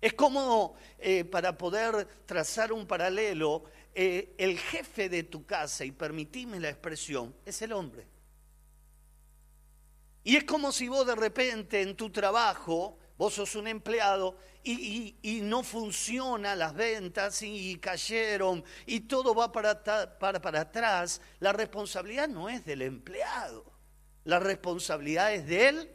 Es 0.00 0.12
como, 0.12 0.76
eh, 0.98 1.24
para 1.24 1.56
poder 1.56 2.06
trazar 2.26 2.72
un 2.72 2.86
paralelo, 2.86 3.64
eh, 3.94 4.34
el 4.36 4.58
jefe 4.58 5.08
de 5.08 5.22
tu 5.22 5.46
casa, 5.46 5.84
y 5.84 5.92
permitime 5.92 6.60
la 6.60 6.68
expresión, 6.68 7.34
es 7.46 7.62
el 7.62 7.72
hombre. 7.72 8.06
Y 10.22 10.36
es 10.36 10.44
como 10.44 10.72
si 10.72 10.88
vos 10.88 11.06
de 11.06 11.14
repente 11.14 11.80
en 11.80 11.96
tu 11.96 12.10
trabajo, 12.10 12.98
vos 13.16 13.34
sos 13.34 13.54
un 13.54 13.66
empleado 13.66 14.36
y, 14.62 15.40
no 15.42 15.62
funciona 15.62 16.56
las 16.56 16.74
ventas 16.74 17.42
y 17.42 17.76
cayeron 17.76 18.64
y 18.86 19.00
todo 19.00 19.34
va 19.34 19.52
para, 19.52 19.82
para, 20.18 20.40
para 20.40 20.60
atrás, 20.60 21.20
la 21.40 21.52
responsabilidad 21.52 22.28
no 22.28 22.48
es 22.48 22.64
del 22.64 22.82
empleado, 22.82 23.64
la 24.24 24.38
responsabilidad 24.38 25.34
es 25.34 25.46
de 25.46 25.68
él 25.68 25.94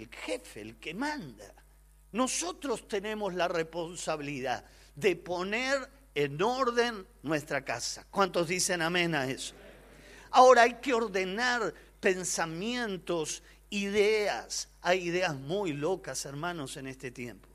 el 0.00 0.08
jefe, 0.08 0.60
el 0.60 0.76
que 0.76 0.94
manda. 0.94 1.54
Nosotros 2.12 2.88
tenemos 2.88 3.34
la 3.34 3.48
responsabilidad 3.48 4.64
de 4.94 5.16
poner 5.16 5.88
en 6.14 6.40
orden 6.42 7.06
nuestra 7.22 7.64
casa. 7.64 8.06
¿Cuántos 8.10 8.48
dicen 8.48 8.82
amén 8.82 9.14
a 9.14 9.26
eso? 9.26 9.54
Ahora 10.30 10.62
hay 10.62 10.74
que 10.74 10.94
ordenar 10.94 11.72
pensamientos, 12.00 13.42
ideas. 13.68 14.68
Hay 14.80 15.08
ideas 15.08 15.34
muy 15.34 15.72
locas, 15.72 16.24
hermanos, 16.24 16.76
en 16.76 16.86
este 16.86 17.10
tiempo. 17.10 17.48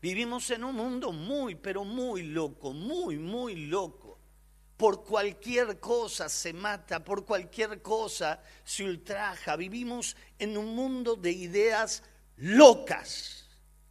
Vivimos 0.00 0.50
en 0.50 0.64
un 0.64 0.74
mundo 0.74 1.12
muy, 1.12 1.54
pero 1.54 1.84
muy 1.84 2.22
loco, 2.22 2.72
muy, 2.72 3.18
muy 3.18 3.66
loco. 3.66 4.11
Por 4.82 5.04
cualquier 5.04 5.78
cosa 5.78 6.28
se 6.28 6.52
mata, 6.52 7.04
por 7.04 7.24
cualquier 7.24 7.80
cosa 7.80 8.42
se 8.64 8.82
ultraja. 8.82 9.54
Vivimos 9.54 10.16
en 10.40 10.58
un 10.58 10.74
mundo 10.74 11.14
de 11.14 11.30
ideas 11.30 12.02
locas. 12.36 13.48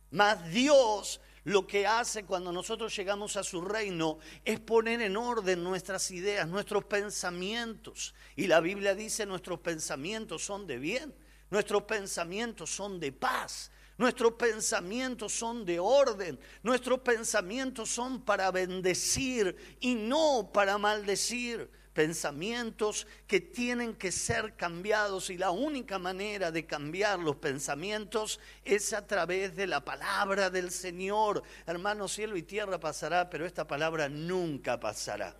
Mas 0.09 0.51
Dios 0.51 1.21
lo 1.45 1.65
que 1.65 1.87
hace 1.87 2.25
cuando 2.25 2.51
nosotros 2.51 2.93
llegamos 2.93 3.37
a 3.37 3.43
su 3.45 3.61
reino 3.61 4.19
es 4.43 4.59
poner 4.59 5.01
en 5.01 5.15
orden 5.15 5.63
nuestras 5.63 6.11
ideas, 6.11 6.45
nuestros 6.49 6.83
pensamientos. 6.83 8.13
Y 8.35 8.47
la 8.47 8.59
Biblia 8.59 8.93
dice 8.93 9.25
nuestros 9.25 9.61
pensamientos 9.61 10.43
son 10.43 10.67
de 10.67 10.77
bien, 10.77 11.15
nuestros 11.49 11.83
pensamientos 11.83 12.69
son 12.69 12.99
de 12.99 13.13
paz, 13.13 13.71
nuestros 14.01 14.33
pensamientos 14.33 15.31
son 15.31 15.63
de 15.63 15.79
orden, 15.79 16.39
nuestros 16.63 17.01
pensamientos 17.01 17.87
son 17.91 18.25
para 18.25 18.49
bendecir 18.49 19.55
y 19.79 19.93
no 19.93 20.49
para 20.51 20.79
maldecir 20.79 21.69
pensamientos 21.93 23.05
que 23.27 23.39
tienen 23.41 23.93
que 23.93 24.11
ser 24.11 24.55
cambiados 24.55 25.29
y 25.29 25.37
la 25.37 25.51
única 25.51 25.99
manera 25.99 26.51
de 26.51 26.65
cambiar 26.65 27.19
los 27.19 27.35
pensamientos 27.35 28.39
es 28.65 28.91
a 28.91 29.05
través 29.05 29.55
de 29.55 29.67
la 29.67 29.85
palabra 29.85 30.49
del 30.49 30.71
Señor. 30.71 31.43
Hermano, 31.67 32.07
cielo 32.07 32.35
y 32.35 32.41
tierra 32.41 32.79
pasará, 32.79 33.29
pero 33.29 33.45
esta 33.45 33.67
palabra 33.67 34.09
nunca 34.09 34.79
pasará. 34.79 35.35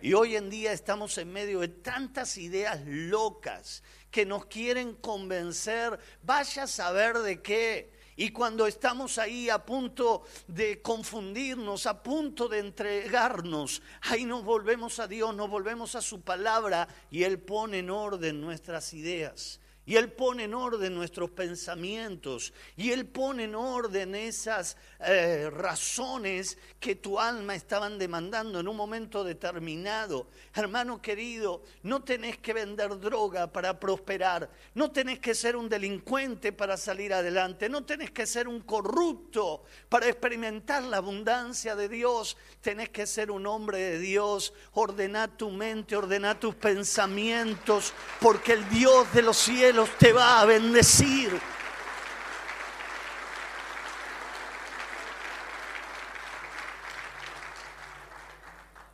Y 0.00 0.12
hoy 0.12 0.36
en 0.36 0.50
día 0.50 0.72
estamos 0.72 1.18
en 1.18 1.32
medio 1.32 1.58
de 1.58 1.68
tantas 1.68 2.38
ideas 2.38 2.80
locas 2.86 3.82
que 4.12 4.24
nos 4.24 4.46
quieren 4.46 4.94
convencer, 4.94 5.98
vaya 6.22 6.62
a 6.62 6.68
saber 6.68 7.18
de 7.18 7.42
qué, 7.42 7.93
y 8.16 8.30
cuando 8.30 8.66
estamos 8.66 9.18
ahí 9.18 9.48
a 9.48 9.64
punto 9.64 10.22
de 10.46 10.80
confundirnos, 10.80 11.86
a 11.86 12.02
punto 12.02 12.48
de 12.48 12.60
entregarnos, 12.60 13.82
ahí 14.02 14.24
nos 14.24 14.44
volvemos 14.44 14.98
a 14.98 15.08
Dios, 15.08 15.34
nos 15.34 15.50
volvemos 15.50 15.94
a 15.94 16.02
su 16.02 16.20
palabra 16.20 16.86
y 17.10 17.24
Él 17.24 17.38
pone 17.38 17.78
en 17.78 17.90
orden 17.90 18.40
nuestras 18.40 18.94
ideas. 18.94 19.60
Y 19.86 19.96
Él 19.96 20.12
pone 20.12 20.44
en 20.44 20.54
orden 20.54 20.94
nuestros 20.94 21.30
pensamientos. 21.30 22.54
Y 22.76 22.90
Él 22.90 23.06
pone 23.06 23.44
en 23.44 23.54
orden 23.54 24.14
esas 24.14 24.78
eh, 25.00 25.50
razones 25.50 26.56
que 26.80 26.94
tu 26.94 27.20
alma 27.20 27.54
estaban 27.54 27.98
demandando 27.98 28.60
en 28.60 28.68
un 28.68 28.76
momento 28.76 29.22
determinado. 29.22 30.28
Hermano 30.54 31.02
querido, 31.02 31.62
no 31.82 32.02
tenés 32.02 32.38
que 32.38 32.54
vender 32.54 32.98
droga 32.98 33.52
para 33.52 33.78
prosperar. 33.78 34.50
No 34.74 34.90
tenés 34.90 35.18
que 35.18 35.34
ser 35.34 35.54
un 35.54 35.68
delincuente 35.68 36.52
para 36.52 36.78
salir 36.78 37.12
adelante. 37.12 37.68
No 37.68 37.84
tenés 37.84 38.10
que 38.10 38.26
ser 38.26 38.48
un 38.48 38.60
corrupto 38.60 39.64
para 39.90 40.08
experimentar 40.08 40.82
la 40.84 40.96
abundancia 40.96 41.76
de 41.76 41.90
Dios. 41.90 42.38
Tenés 42.62 42.88
que 42.88 43.06
ser 43.06 43.30
un 43.30 43.46
hombre 43.46 43.78
de 43.78 43.98
Dios. 43.98 44.54
Ordena 44.72 45.28
tu 45.28 45.50
mente, 45.50 45.94
ordena 45.94 46.40
tus 46.40 46.54
pensamientos. 46.54 47.92
Porque 48.20 48.52
el 48.52 48.66
Dios 48.70 49.12
de 49.12 49.20
los 49.20 49.36
cielos 49.36 49.73
te 49.98 50.12
va 50.12 50.40
a 50.40 50.44
bendecir. 50.44 51.32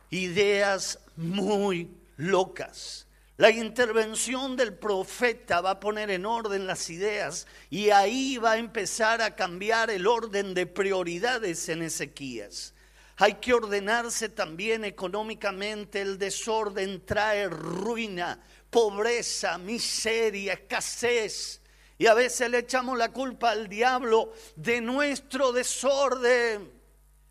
Ideas 0.09 0.99
muy 1.15 1.89
locas. 2.17 3.05
La 3.37 3.51
intervención 3.51 4.55
del 4.55 4.73
profeta 4.73 5.61
va 5.61 5.71
a 5.71 5.79
poner 5.79 6.09
en 6.09 6.25
orden 6.25 6.65
las 6.65 6.89
ideas 6.89 7.47
y 7.69 7.91
ahí 7.91 8.37
va 8.37 8.53
a 8.53 8.57
empezar 8.57 9.21
a 9.21 9.35
cambiar 9.35 9.91
el 9.91 10.07
orden 10.07 10.53
de 10.53 10.65
prioridades 10.65 11.69
en 11.69 11.83
Ezequías. 11.83 12.73
Hay 13.17 13.35
que 13.35 13.53
ordenarse 13.53 14.29
también 14.29 14.83
económicamente, 14.83 16.01
el 16.01 16.17
desorden 16.17 17.05
trae 17.05 17.49
ruina, 17.49 18.39
pobreza, 18.71 19.59
miseria, 19.59 20.53
escasez. 20.53 21.61
Y 21.99 22.07
a 22.07 22.15
veces 22.15 22.49
le 22.49 22.59
echamos 22.59 22.97
la 22.97 23.11
culpa 23.11 23.51
al 23.51 23.69
diablo 23.69 24.33
de 24.55 24.81
nuestro 24.81 25.51
desorden. 25.51 26.71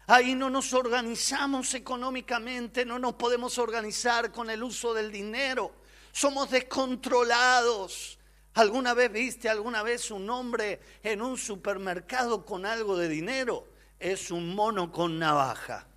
Ahí 0.06 0.37
no 0.37 0.49
nos 0.49 0.73
organizamos 0.73 1.75
económicamente, 1.75 2.85
no 2.85 3.00
nos 3.00 3.14
podemos 3.14 3.59
organizar 3.59 4.30
con 4.30 4.49
el 4.49 4.62
uso 4.62 4.94
del 4.94 5.11
dinero. 5.11 5.73
Somos 6.12 6.50
descontrolados. 6.50 8.18
¿Alguna 8.54 8.94
vez 8.94 9.11
viste 9.11 9.48
alguna 9.48 9.83
vez 9.83 10.11
un 10.11 10.29
hombre 10.29 10.81
en 11.03 11.22
un 11.22 11.37
supermercado 11.37 12.44
con 12.44 12.66
algo 12.66 12.96
de 12.96 13.09
dinero? 13.09 13.66
Es 13.98 14.31
un 14.31 14.55
mono 14.55 14.92
con 14.92 15.18
navaja. 15.18 15.89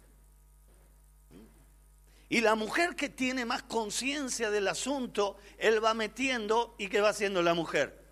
Y 2.34 2.42
la 2.42 2.56
mujer 2.56 2.96
que 2.96 3.10
tiene 3.10 3.46
más 3.46 3.62
conciencia 3.62 4.50
del 4.50 4.68
asunto, 4.68 5.38
él 5.56 5.86
va 5.86 5.94
metiendo 5.94 6.74
y 6.80 6.88
¿qué 6.88 7.00
va 7.00 7.10
haciendo 7.10 7.44
la 7.44 7.54
mujer? 7.54 8.04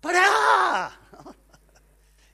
¡Para! 0.00 1.00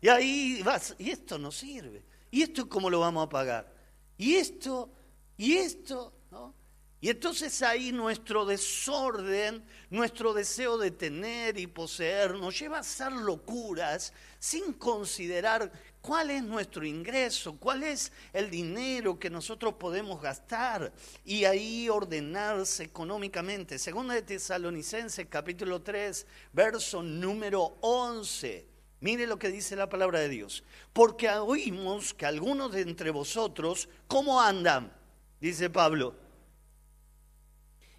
Y 0.02 0.08
ahí 0.08 0.62
vas, 0.62 0.94
y 0.98 1.10
esto 1.10 1.38
no 1.38 1.50
sirve. 1.50 2.04
¿Y 2.30 2.42
esto 2.42 2.68
cómo 2.68 2.90
lo 2.90 3.00
vamos 3.00 3.24
a 3.24 3.28
pagar? 3.30 3.72
Y 4.18 4.34
esto, 4.34 4.90
y 5.38 5.54
esto, 5.54 6.12
¿no? 6.30 6.54
Y 7.00 7.08
entonces 7.08 7.62
ahí 7.62 7.92
nuestro 7.92 8.44
desorden, 8.44 9.64
nuestro 9.88 10.34
deseo 10.34 10.76
de 10.76 10.90
tener 10.90 11.58
y 11.58 11.66
poseer 11.66 12.34
nos 12.34 12.58
lleva 12.58 12.76
a 12.76 12.80
hacer 12.80 13.10
locuras 13.10 14.12
sin 14.38 14.74
considerar 14.74 15.72
cuál 16.02 16.30
es 16.30 16.42
nuestro 16.42 16.84
ingreso, 16.84 17.56
cuál 17.58 17.84
es 17.84 18.12
el 18.32 18.50
dinero 18.50 19.18
que 19.18 19.30
nosotros 19.30 19.74
podemos 19.74 20.20
gastar 20.20 20.92
y 21.24 21.44
ahí 21.44 21.88
ordenarse 21.88 22.82
económicamente. 22.82 23.78
Segunda 23.78 24.14
de 24.14 24.22
Tesalonicenses 24.22 25.26
capítulo 25.30 25.80
3, 25.80 26.26
verso 26.52 27.02
número 27.02 27.78
11. 27.80 28.66
Mire 29.00 29.26
lo 29.26 29.38
que 29.38 29.48
dice 29.48 29.76
la 29.76 29.88
palabra 29.88 30.18
de 30.18 30.28
Dios. 30.28 30.64
Porque 30.92 31.30
oímos 31.30 32.12
que 32.12 32.26
algunos 32.26 32.72
de 32.72 32.82
entre 32.82 33.10
vosotros, 33.10 33.88
¿cómo 34.06 34.40
andan? 34.40 34.92
Dice 35.40 35.70
Pablo. 35.70 36.16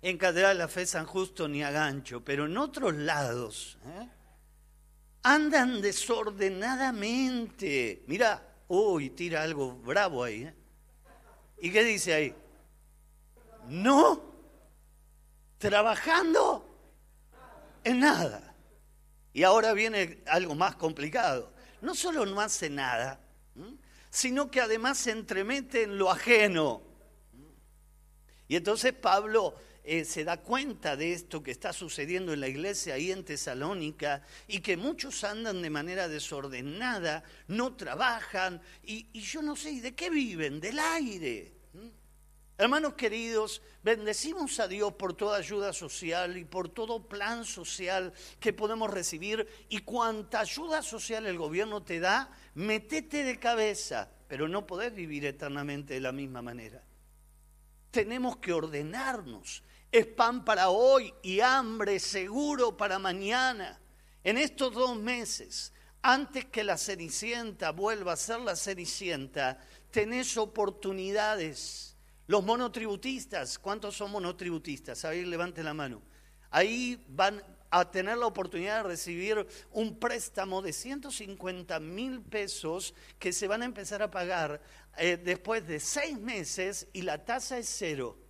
En 0.01 0.17
Catedral 0.17 0.57
la 0.57 0.67
Fe 0.67 0.85
San 0.85 1.05
Justo 1.05 1.47
ni 1.47 1.63
a 1.63 1.71
gancho, 1.71 2.23
pero 2.23 2.45
en 2.45 2.57
otros 2.57 2.93
lados. 2.93 3.77
¿eh? 3.85 4.09
Andan 5.23 5.81
desordenadamente. 5.81 8.03
Mira, 8.07 8.55
uy, 8.67 9.09
tira 9.09 9.41
algo 9.41 9.75
bravo 9.77 10.23
ahí. 10.23 10.43
¿eh? 10.43 10.53
¿Y 11.59 11.71
qué 11.71 11.83
dice 11.83 12.13
ahí? 12.13 12.35
No, 13.67 14.21
trabajando 15.57 16.69
en 17.83 18.01
nada. 18.01 18.53
Y 19.31 19.43
ahora 19.43 19.73
viene 19.73 20.21
algo 20.27 20.55
más 20.55 20.75
complicado. 20.75 21.53
No 21.81 21.95
solo 21.95 22.25
no 22.25 22.39
hace 22.39 22.69
nada, 22.69 23.19
sino 24.09 24.51
que 24.51 24.61
además 24.61 24.97
se 24.97 25.11
entremete 25.11 25.83
en 25.83 25.97
lo 25.97 26.09
ajeno. 26.11 26.83
Y 28.47 28.57
entonces 28.57 28.93
Pablo 28.93 29.55
eh, 29.85 30.05
se 30.05 30.23
da 30.23 30.37
cuenta 30.37 30.95
de 30.95 31.11
esto 31.11 31.43
que 31.43 31.51
está 31.51 31.73
sucediendo 31.73 32.31
en 32.31 32.39
la 32.39 32.47
iglesia 32.47 32.93
ahí 32.93 33.11
en 33.11 33.25
Tesalónica 33.25 34.21
y 34.47 34.61
que 34.61 34.77
muchos 34.77 35.25
andan 35.25 35.61
de 35.61 35.69
manera 35.69 36.07
desordenada, 36.07 37.23
no 37.49 37.75
trabajan 37.75 38.61
y, 38.81 39.19
yo 39.19 39.41
no 39.41 39.57
sé, 39.57 39.81
¿de 39.81 39.93
qué 39.93 40.09
viven? 40.09 40.61
Del 40.61 40.79
aire. 40.79 41.51
Hermanos 42.57 42.93
queridos, 42.93 43.61
bendecimos 43.83 44.57
a 44.61 44.69
Dios 44.69 44.93
por 44.93 45.15
toda 45.15 45.37
ayuda 45.37 45.73
social 45.73 46.37
y 46.37 46.45
por 46.45 46.69
todo 46.69 47.09
plan 47.09 47.43
social 47.43 48.13
que 48.39 48.53
podemos 48.53 48.89
recibir 48.89 49.45
y 49.67 49.79
cuanta 49.79 50.39
ayuda 50.39 50.81
social 50.81 51.25
el 51.25 51.37
gobierno 51.37 51.83
te 51.83 51.99
da, 51.99 52.31
metete 52.53 53.23
de 53.23 53.37
cabeza, 53.37 54.09
pero 54.29 54.47
no 54.47 54.65
podés 54.65 54.95
vivir 54.95 55.25
eternamente 55.25 55.95
de 55.95 55.99
la 55.99 56.13
misma 56.13 56.41
manera. 56.41 56.81
Tenemos 57.91 58.37
que 58.37 58.53
ordenarnos 58.53 59.61
es 59.93 60.07
pan 60.07 60.43
para 60.43 60.69
hoy 60.69 61.13
y 61.21 61.39
hambre 61.39 61.99
seguro 61.99 62.75
para 62.75 62.97
mañana. 62.97 63.79
En 64.23 64.39
estos 64.39 64.73
dos 64.73 64.97
meses, 64.97 65.71
antes 66.01 66.45
que 66.45 66.63
la 66.63 66.79
Cenicienta 66.79 67.69
vuelva 67.71 68.13
a 68.13 68.17
ser 68.17 68.39
la 68.39 68.55
Cenicienta, 68.55 69.59
tenés 69.91 70.35
oportunidades. 70.35 71.95
Los 72.25 72.43
monotributistas, 72.43 73.59
¿cuántos 73.59 73.95
son 73.95 74.09
monotributistas? 74.09 75.05
A 75.05 75.11
ver, 75.11 75.27
levante 75.27 75.61
la 75.61 75.75
mano. 75.75 76.01
Ahí 76.49 77.05
van 77.09 77.43
a 77.69 77.91
tener 77.91 78.17
la 78.17 78.25
oportunidad 78.25 78.77
de 78.77 78.89
recibir 78.89 79.45
un 79.71 79.99
préstamo 79.99 80.63
de 80.63 80.73
150 80.73 81.79
mil 81.79 82.19
pesos 82.19 82.95
que 83.19 83.31
se 83.31 83.47
van 83.47 83.61
a 83.61 83.65
empezar 83.65 84.01
a 84.01 84.09
pagar 84.09 84.59
eh, 84.97 85.17
después 85.17 85.67
de 85.67 85.79
seis 85.79 86.19
meses 86.19 86.87
y 86.93 87.03
la 87.03 87.23
tasa 87.23 87.59
es 87.59 87.69
cero. 87.69 88.22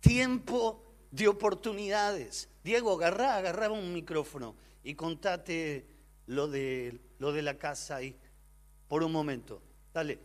tiempo 0.00 0.90
de 1.10 1.28
oportunidades. 1.28 2.48
Diego, 2.64 2.94
agarrá, 2.94 3.36
agarraba 3.36 3.74
un 3.74 3.92
micrófono 3.92 4.56
y 4.82 4.94
contate 4.94 5.86
lo 6.26 6.48
de, 6.48 7.00
lo 7.18 7.32
de 7.32 7.42
la 7.42 7.58
casa 7.58 7.96
ahí 7.96 8.16
por 8.88 9.02
un 9.02 9.12
momento. 9.12 9.62
Dale. 9.92 10.18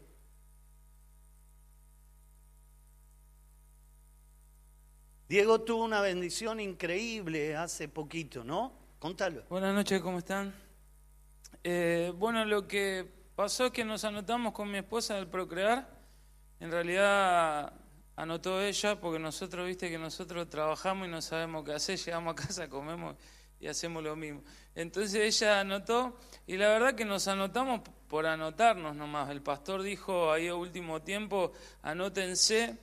Diego 5.28 5.62
tuvo 5.62 5.84
una 5.84 6.02
bendición 6.02 6.60
increíble 6.60 7.56
hace 7.56 7.90
poquito, 7.90 8.44
¿no? 8.44 8.74
Contalo. 9.00 9.44
Buenas 9.50 9.74
noches, 9.74 10.00
¿cómo 10.02 10.20
están? 10.20 10.54
Eh, 11.64 12.14
bueno, 12.16 12.46
lo 12.46 12.68
que 12.68 13.12
pasó 13.36 13.66
es 13.66 13.72
que 13.72 13.84
nos 13.84 14.04
anotamos 14.06 14.54
con 14.54 14.70
mi 14.70 14.78
esposa 14.78 15.16
del 15.16 15.28
Procrear. 15.28 15.90
En 16.60 16.72
realidad 16.72 17.74
anotó 18.16 18.62
ella 18.62 19.00
porque 19.00 19.20
nosotros, 19.20 19.68
viste 19.68 19.90
que 19.90 19.98
nosotros 19.98 20.50
trabajamos 20.50 21.08
y 21.08 21.12
no 21.12 21.22
sabemos 21.22 21.66
qué 21.66 21.74
hacer, 21.74 21.98
llegamos 22.06 22.34
a 22.34 22.36
casa, 22.36 22.70
comemos 22.70 23.16
y 23.60 23.68
hacemos 23.68 24.04
lo 24.04 24.16
mismo. 24.16 24.44
Entonces 24.76 25.42
ella 25.42 25.62
anotó 25.62 26.20
y 26.48 26.58
la 26.58 26.70
verdad 26.70 26.96
que 26.96 27.06
nos 27.06 27.28
anotamos 27.28 27.82
por 28.08 28.26
anotarnos 28.26 28.96
nomás. 28.96 29.30
El 29.30 29.42
pastor 29.42 29.82
dijo 29.82 30.32
ahí 30.32 30.48
a 30.48 30.56
último 30.56 31.02
tiempo, 31.02 31.54
anótense. 31.82 32.78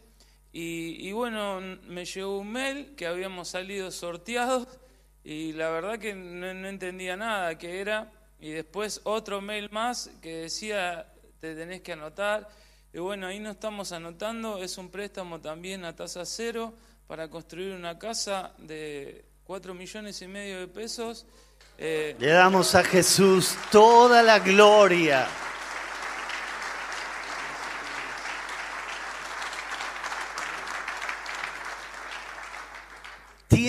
Y, 0.54 1.10
bueno, 1.12 1.60
me 1.60 2.04
llegó 2.04 2.38
un 2.38 2.52
mail 2.52 2.94
que 2.94 3.06
habíamos 3.06 3.48
salido 3.48 3.90
sorteados 3.90 4.68
y 5.24 5.52
la 5.52 5.70
verdad 5.70 5.98
que 5.98 6.14
no, 6.14 6.52
no 6.52 6.68
entendía 6.68 7.16
nada 7.16 7.56
qué 7.56 7.80
era. 7.80 8.12
Y 8.38 8.50
después 8.50 9.00
otro 9.04 9.40
mail 9.40 9.70
más 9.70 10.10
que 10.20 10.34
decía, 10.42 11.10
te 11.40 11.54
tenés 11.54 11.80
que 11.80 11.92
anotar. 11.92 12.48
Y 12.94 12.98
bueno, 12.98 13.26
ahí 13.26 13.38
nos 13.38 13.54
estamos 13.54 13.92
anotando, 13.92 14.62
es 14.62 14.76
un 14.76 14.90
préstamo 14.90 15.40
también 15.40 15.84
a 15.84 15.96
tasa 15.96 16.26
cero 16.26 16.74
para 17.06 17.28
construir 17.28 17.72
una 17.74 17.98
casa 17.98 18.52
de 18.58 19.24
4 19.44 19.74
millones 19.74 20.20
y 20.20 20.26
medio 20.28 20.60
de 20.60 20.68
pesos. 20.68 21.24
Eh, 21.78 22.14
Le 22.18 22.28
damos 22.28 22.74
a 22.74 22.84
Jesús 22.84 23.56
toda 23.70 24.22
la 24.22 24.38
gloria. 24.40 25.26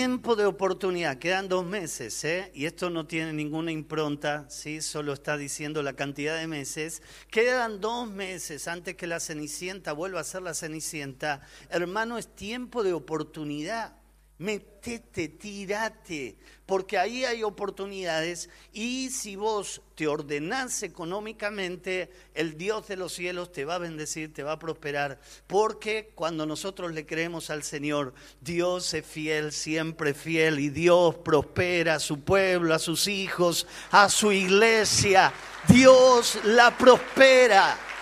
Tiempo 0.04 0.36
de 0.36 0.46
oportunidad, 0.46 1.18
quedan 1.18 1.48
dos 1.48 1.66
meses, 1.66 2.26
¿eh? 2.26 2.52
y 2.54 2.66
esto 2.66 2.90
no 2.90 3.08
tiene 3.08 3.32
ninguna 3.32 3.72
impronta, 3.72 4.46
¿sí? 4.50 4.82
solo 4.82 5.14
está 5.14 5.38
diciendo 5.38 5.82
la 5.82 5.94
cantidad 5.94 6.38
de 6.38 6.46
meses. 6.46 7.02
Quedan 7.32 7.80
dos 7.80 8.10
meses 8.10 8.68
antes 8.68 8.96
que 8.96 9.08
la 9.08 9.22
Cenicienta 9.22 9.94
vuelva 9.94 10.20
a 10.20 10.26
ser 10.26 10.42
la 10.42 10.56
Cenicienta. 10.56 11.40
Hermano, 11.70 12.18
es 12.18 12.28
tiempo 12.28 12.84
de 12.84 12.92
oportunidad. 12.92 13.96
Metete, 14.40 15.30
tirate, 15.30 16.36
porque 16.66 16.98
ahí 16.98 17.24
hay 17.24 17.44
oportunidades 17.44 18.50
y 18.74 19.12
si 19.12 19.36
vos 19.36 19.82
te 19.94 20.08
ordenás 20.08 20.82
económicamente, 20.82 22.12
el 22.34 22.58
Dios 22.58 22.88
de 22.88 22.98
los 22.98 23.14
cielos 23.14 23.52
te 23.52 23.64
va 23.64 23.76
a 23.76 23.78
bendecir, 23.78 24.34
te 24.34 24.42
va 24.42 24.54
a 24.54 24.60
prosperar, 24.60 25.20
porque 25.46 26.12
cuando 26.16 26.48
nosotros 26.48 26.94
le 26.94 27.06
creemos 27.06 27.52
al 27.52 27.62
Señor, 27.62 28.16
Dios 28.42 28.94
es 28.96 29.06
fiel, 29.06 29.52
siempre 29.52 30.16
fiel, 30.16 30.60
y 30.60 30.70
Dios 30.70 31.16
prospera 31.16 31.96
a 31.96 32.00
su 32.00 32.22
pueblo, 32.22 32.74
a 32.74 32.80
sus 32.80 33.08
hijos, 33.08 33.68
a 33.92 34.10
su 34.10 34.32
iglesia, 34.32 35.32
Dios 35.68 36.40
la 36.44 36.76
prospera. 36.76 37.93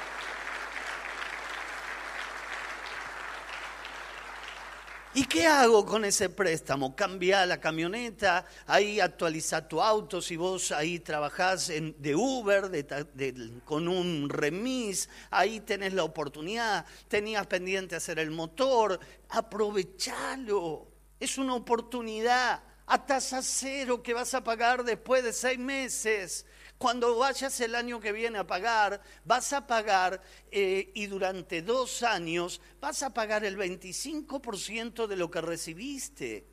¿Y 5.14 5.26
qué 5.26 5.46
hago 5.46 5.86
con 5.86 6.06
ese 6.06 6.30
préstamo? 6.30 6.96
Cambia 6.96 7.46
la 7.46 7.60
camioneta, 7.60 8.46
ahí 8.66 9.02
actualiza 9.02 9.68
tu 9.68 9.82
auto, 9.82 10.22
si 10.22 10.38
vos 10.38 10.72
ahí 10.72 11.00
trabajás 11.00 11.70
en, 11.70 11.94
de 12.02 12.16
Uber 12.16 12.72
con 13.66 13.90
un 13.90 14.30
remis, 14.30 15.10
ahí 15.30 15.60
tenés 15.60 15.94
la 15.94 16.06
oportunidad, 16.06 16.86
tenías 17.10 17.46
pendiente 17.48 17.98
hacer 17.98 18.20
el 18.20 18.32
motor, 18.32 19.02
aprovechalo, 19.28 20.88
es 21.20 21.38
una 21.38 21.56
oportunidad 21.56 22.64
a 22.86 23.06
tasa 23.06 23.42
cero 23.42 24.02
que 24.02 24.14
vas 24.14 24.34
a 24.34 24.46
pagar 24.46 24.86
después 24.86 25.26
de 25.26 25.34
seis 25.34 25.60
meses. 25.60 26.46
Cuando 26.82 27.16
vayas 27.16 27.62
el 27.62 27.76
año 27.76 28.00
que 28.00 28.12
viene 28.12 28.40
a 28.40 28.48
pagar, 28.48 29.04
vas 29.24 29.54
a 29.54 29.68
pagar 29.68 30.20
eh, 30.50 30.92
y 30.96 31.06
durante 31.06 31.62
dos 31.62 32.02
años 32.02 32.60
vas 32.80 33.04
a 33.04 33.14
pagar 33.14 33.46
el 33.46 33.56
25% 33.56 35.06
de 35.06 35.16
lo 35.16 35.30
que 35.30 35.42
recibiste. 35.42 36.48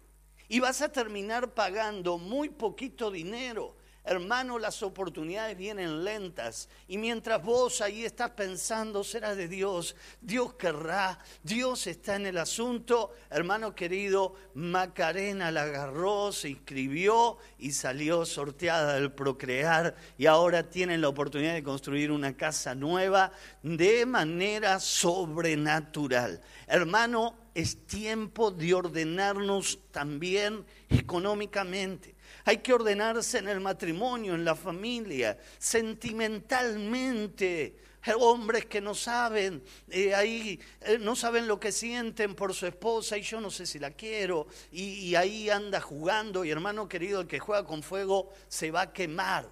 Y 0.46 0.60
vas 0.60 0.82
a 0.82 0.92
terminar 0.92 1.54
pagando 1.54 2.18
muy 2.18 2.50
poquito 2.50 3.10
dinero. 3.10 3.74
Hermano, 4.08 4.58
las 4.58 4.82
oportunidades 4.82 5.54
vienen 5.54 6.02
lentas 6.02 6.70
y 6.88 6.96
mientras 6.96 7.42
vos 7.42 7.82
ahí 7.82 8.06
estás 8.06 8.30
pensando, 8.30 9.04
será 9.04 9.34
de 9.34 9.48
Dios, 9.48 9.96
Dios 10.22 10.54
querrá, 10.54 11.18
Dios 11.42 11.86
está 11.86 12.16
en 12.16 12.24
el 12.24 12.38
asunto. 12.38 13.12
Hermano 13.28 13.74
querido, 13.74 14.34
Macarena 14.54 15.50
la 15.50 15.64
agarró, 15.64 16.32
se 16.32 16.48
inscribió 16.48 17.36
y 17.58 17.72
salió 17.72 18.24
sorteada 18.24 18.94
del 18.94 19.12
procrear 19.12 19.94
y 20.16 20.24
ahora 20.24 20.70
tienen 20.70 21.02
la 21.02 21.10
oportunidad 21.10 21.52
de 21.52 21.62
construir 21.62 22.10
una 22.10 22.34
casa 22.34 22.74
nueva 22.74 23.30
de 23.62 24.06
manera 24.06 24.80
sobrenatural. 24.80 26.40
Hermano, 26.66 27.36
es 27.54 27.86
tiempo 27.86 28.50
de 28.52 28.72
ordenarnos 28.72 29.80
también 29.90 30.64
económicamente. 30.88 32.14
Hay 32.48 32.58
que 32.58 32.72
ordenarse 32.72 33.36
en 33.36 33.48
el 33.48 33.60
matrimonio, 33.60 34.34
en 34.34 34.42
la 34.42 34.56
familia, 34.56 35.36
sentimentalmente. 35.58 37.76
Hombres 38.18 38.64
que 38.64 38.80
no 38.80 38.94
saben, 38.94 39.62
eh, 39.90 40.14
ahí 40.14 40.58
eh, 40.80 40.96
no 40.98 41.14
saben 41.14 41.46
lo 41.46 41.60
que 41.60 41.72
sienten 41.72 42.34
por 42.34 42.54
su 42.54 42.66
esposa 42.66 43.18
y 43.18 43.22
yo 43.22 43.38
no 43.38 43.50
sé 43.50 43.66
si 43.66 43.78
la 43.78 43.90
quiero. 43.90 44.46
Y, 44.72 45.14
ahí 45.14 45.50
anda 45.50 45.78
jugando 45.82 46.42
y 46.42 46.50
hermano 46.50 46.88
querido, 46.88 47.20
el 47.20 47.26
que 47.26 47.38
juega 47.38 47.66
con 47.66 47.82
fuego 47.82 48.32
se 48.48 48.70
va 48.70 48.80
a 48.80 48.94
quemar. 48.94 49.50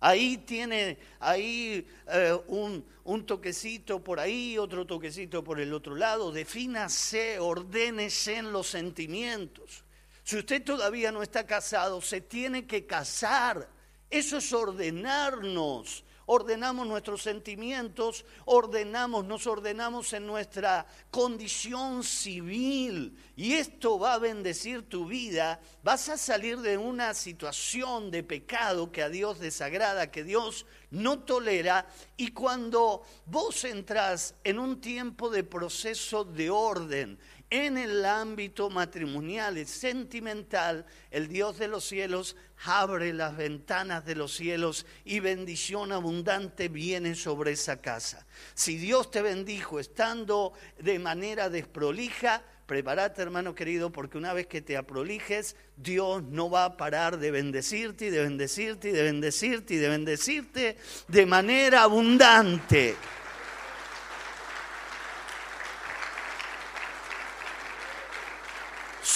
Ahí 0.00 0.38
tiene 0.38 0.96
ahí 1.20 1.86
eh, 2.10 2.34
un, 2.46 2.82
un, 3.04 3.26
toquecito 3.26 4.02
por 4.02 4.20
ahí, 4.20 4.56
otro 4.56 4.86
toquecito 4.86 5.44
por 5.44 5.60
el 5.60 5.74
otro 5.74 5.96
lado. 5.96 6.32
Defínase, 6.32 7.38
ordénese 7.38 8.38
en 8.38 8.52
los 8.52 8.68
sentimientos. 8.68 9.83
Si 10.24 10.38
usted 10.38 10.64
todavía 10.64 11.12
no 11.12 11.22
está 11.22 11.46
casado, 11.46 12.00
se 12.00 12.22
tiene 12.22 12.66
que 12.66 12.86
casar. 12.86 13.68
Eso 14.08 14.38
es 14.38 14.52
ordenarnos. 14.52 16.02
Ordenamos 16.26 16.86
nuestros 16.86 17.22
sentimientos, 17.22 18.24
ordenamos, 18.46 19.26
nos 19.26 19.46
ordenamos 19.46 20.14
en 20.14 20.26
nuestra 20.26 20.86
condición 21.10 22.02
civil. 22.02 23.14
Y 23.36 23.52
esto 23.52 23.98
va 23.98 24.14
a 24.14 24.18
bendecir 24.18 24.88
tu 24.88 25.06
vida. 25.06 25.60
Vas 25.82 26.08
a 26.08 26.16
salir 26.16 26.60
de 26.60 26.78
una 26.78 27.12
situación 27.12 28.10
de 28.10 28.22
pecado 28.22 28.90
que 28.90 29.02
a 29.02 29.10
Dios 29.10 29.38
desagrada, 29.38 30.10
que 30.10 30.24
Dios 30.24 30.64
no 30.90 31.18
tolera. 31.18 31.86
Y 32.16 32.28
cuando 32.28 33.02
vos 33.26 33.62
entras 33.64 34.34
en 34.44 34.58
un 34.58 34.80
tiempo 34.80 35.28
de 35.28 35.44
proceso 35.44 36.24
de 36.24 36.48
orden, 36.48 37.18
en 37.54 37.78
el 37.78 38.04
ámbito 38.04 38.68
matrimonial 38.68 39.58
y 39.58 39.64
sentimental, 39.64 40.84
el 41.12 41.28
Dios 41.28 41.56
de 41.56 41.68
los 41.68 41.84
cielos 41.84 42.34
abre 42.64 43.12
las 43.12 43.36
ventanas 43.36 44.04
de 44.04 44.16
los 44.16 44.34
cielos 44.34 44.84
y 45.04 45.20
bendición 45.20 45.92
abundante 45.92 46.68
viene 46.68 47.14
sobre 47.14 47.52
esa 47.52 47.80
casa. 47.80 48.26
Si 48.54 48.76
Dios 48.76 49.12
te 49.12 49.22
bendijo 49.22 49.78
estando 49.78 50.52
de 50.80 50.98
manera 50.98 51.48
desprolija, 51.48 52.42
prepárate 52.66 53.22
hermano 53.22 53.54
querido, 53.54 53.92
porque 53.92 54.18
una 54.18 54.32
vez 54.32 54.48
que 54.48 54.60
te 54.60 54.76
aprolijes, 54.76 55.54
Dios 55.76 56.24
no 56.24 56.50
va 56.50 56.64
a 56.64 56.76
parar 56.76 57.18
de 57.18 57.30
bendecirte 57.30 58.06
y 58.06 58.10
de 58.10 58.24
bendecirte 58.24 58.88
y 58.88 58.92
de 58.92 59.02
bendecirte 59.04 59.74
y 59.74 59.76
de 59.76 59.88
bendecirte 59.90 60.76
de 61.06 61.26
manera 61.26 61.84
abundante. 61.84 62.96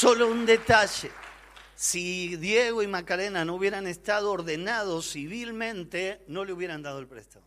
Solo 0.00 0.28
un 0.28 0.46
detalle. 0.46 1.10
Si 1.74 2.36
Diego 2.36 2.84
y 2.84 2.86
Macarena 2.86 3.44
no 3.44 3.56
hubieran 3.56 3.88
estado 3.88 4.30
ordenados 4.30 5.10
civilmente, 5.10 6.24
no 6.28 6.44
le 6.44 6.52
hubieran 6.52 6.82
dado 6.82 7.00
el 7.00 7.08
préstamo. 7.08 7.44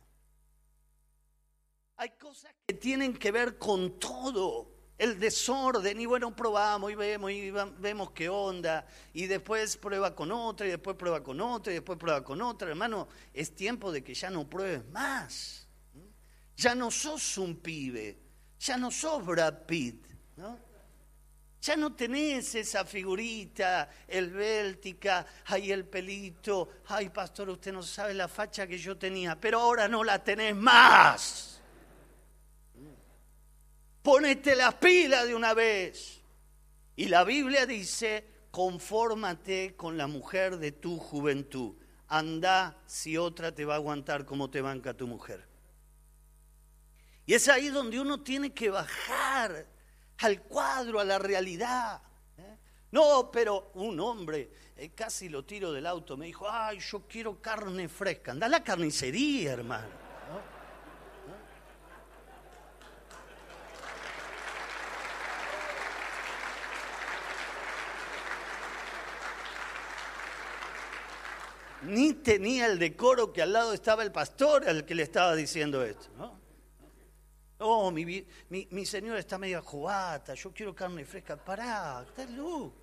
Hay 1.96 2.10
cosas 2.10 2.54
que 2.68 2.74
tienen 2.74 3.14
que 3.14 3.32
ver 3.32 3.58
con 3.58 3.98
todo. 3.98 4.70
El 4.98 5.18
desorden, 5.18 6.02
y 6.02 6.06
bueno, 6.06 6.36
probamos 6.36 6.92
y 6.92 6.96
vemos 6.96 7.32
y 7.32 7.52
vemos 7.52 8.12
qué 8.12 8.28
onda, 8.28 8.86
y 9.14 9.28
después 9.28 9.78
prueba 9.78 10.14
con 10.14 10.30
otra, 10.34 10.68
y 10.68 10.72
después 10.72 10.98
prueba 10.98 11.24
con 11.24 11.40
otra, 11.40 11.72
y 11.72 11.76
después 11.76 11.98
prueba 11.98 12.22
con 12.22 12.42
otra. 12.42 12.68
Hermano, 12.68 13.08
es 13.34 13.56
tiempo 13.56 13.94
de 13.94 14.04
que 14.04 14.14
ya 14.14 14.30
no 14.30 14.50
pruebes 14.50 14.86
más. 14.90 15.70
Ya 16.58 16.76
no 16.76 16.92
sos 16.92 17.38
un 17.38 17.62
pibe, 17.62 18.20
ya 18.60 18.76
no 18.76 18.92
sos 18.92 19.26
Brad 19.26 19.60
¿no? 20.36 20.71
Ya 21.62 21.76
no 21.76 21.93
tenés 21.93 22.56
esa 22.56 22.84
figurita, 22.86 23.88
el 24.08 24.32
béltica, 24.32 25.28
ay 25.45 25.71
el 25.71 25.86
pelito, 25.86 26.69
ay 26.88 27.10
pastor, 27.10 27.52
usted 27.52 27.71
no 27.71 27.84
sabe 27.84 28.15
la 28.15 28.28
facha 28.28 28.65
que 28.65 28.80
yo 28.80 28.97
tenía, 28.97 29.39
pero 29.39 29.60
ahora 29.60 29.88
no 29.88 30.04
la 30.04 30.24
tenés 30.24 30.56
más. 30.56 31.62
Ponete 34.02 34.56
las 34.56 34.74
pilas 34.76 35.28
de 35.28 35.36
una 35.36 35.54
vez. 35.54 36.21
Y 36.95 37.06
la 37.06 37.24
Biblia 37.24 37.67
dice, 37.67 38.26
confórmate 38.50 39.76
con 39.76 39.97
la 39.97 40.08
mujer 40.08 40.58
de 40.58 40.71
tu 40.71 40.97
juventud. 40.97 41.76
Anda 42.08 42.76
si 42.88 43.17
otra 43.17 43.54
te 43.54 43.65
va 43.65 43.76
a 43.76 43.78
aguantar 43.78 44.26
como 44.26 44.50
te 44.50 44.62
banca 44.62 44.95
tu 44.95 45.06
mujer. 45.06 45.45
Y 47.28 47.36
es 47.36 47.47
ahí 47.47 47.69
donde 47.69 48.00
uno 48.00 48.24
tiene 48.24 48.52
que 48.52 48.71
bajar 48.71 49.67
al 50.22 50.42
cuadro, 50.44 51.00
a 51.00 51.04
la 51.04 51.20
realidad. 51.20 52.02
¿eh? 52.38 52.58
No, 52.92 53.30
pero 53.32 53.72
un 53.76 54.00
hombre, 54.00 54.52
eh, 54.76 54.92
casi 54.96 55.30
lo 55.30 55.46
tiro 55.46 55.72
del 55.72 55.86
auto, 55.86 56.18
me 56.18 56.26
dijo, 56.28 56.48
ay, 56.50 56.80
yo 56.80 57.08
quiero 57.08 57.42
carne 57.42 57.88
fresca. 57.88 58.32
Anda 58.32 58.48
a 58.48 58.50
la 58.50 58.64
carnicería, 58.64 59.54
hermano. 59.54 60.02
ni 71.84 72.14
tenía 72.14 72.68
el 72.68 72.80
decoro 72.80 73.34
que 73.34 73.42
al 73.42 73.54
lado 73.54 73.74
estaba 73.74 74.04
el 74.04 74.12
pastor 74.12 74.68
al 74.68 74.86
que 74.86 74.96
le 74.96 75.04
estaba 75.04 75.36
diciendo 75.36 75.84
esto. 75.84 76.10
¿no? 76.18 76.40
Oh, 77.62 77.91
mi, 77.91 78.06
mi, 78.50 78.67
mi 78.71 78.86
señora 78.86 79.19
está 79.19 79.38
media 79.38 79.62
jugata, 79.62 80.34
yo 80.34 80.52
quiero 80.52 80.76
carne 80.76 81.06
fresca. 81.06 81.38
Pará, 81.38 82.04
estás 82.08 82.30
loco. 82.32 82.76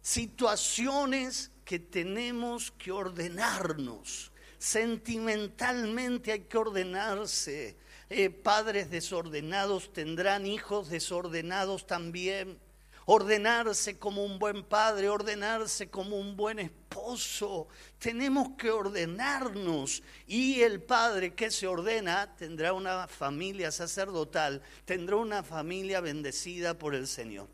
Situaciones 0.00 1.52
que 1.64 1.78
tenemos 1.78 2.72
que 2.72 2.90
ordenarnos. 2.90 4.32
Sentimentalmente 4.58 6.32
hay 6.32 6.40
que 6.40 6.58
ordenarse. 6.58 7.76
Eh, 8.10 8.28
padres 8.28 8.90
desordenados 8.90 9.92
tendrán 9.92 10.44
hijos 10.46 10.90
desordenados 10.90 11.86
también 11.86 12.58
ordenarse 13.06 13.98
como 13.98 14.24
un 14.24 14.38
buen 14.38 14.62
padre, 14.64 15.08
ordenarse 15.08 15.90
como 15.90 16.16
un 16.16 16.36
buen 16.36 16.58
esposo. 16.58 17.68
Tenemos 17.98 18.50
que 18.56 18.70
ordenarnos 18.70 20.02
y 20.26 20.60
el 20.60 20.82
padre 20.82 21.34
que 21.34 21.50
se 21.50 21.66
ordena 21.66 22.34
tendrá 22.36 22.72
una 22.72 23.08
familia 23.08 23.70
sacerdotal, 23.70 24.62
tendrá 24.84 25.16
una 25.16 25.42
familia 25.42 26.00
bendecida 26.00 26.78
por 26.78 26.94
el 26.94 27.06
Señor. 27.06 27.48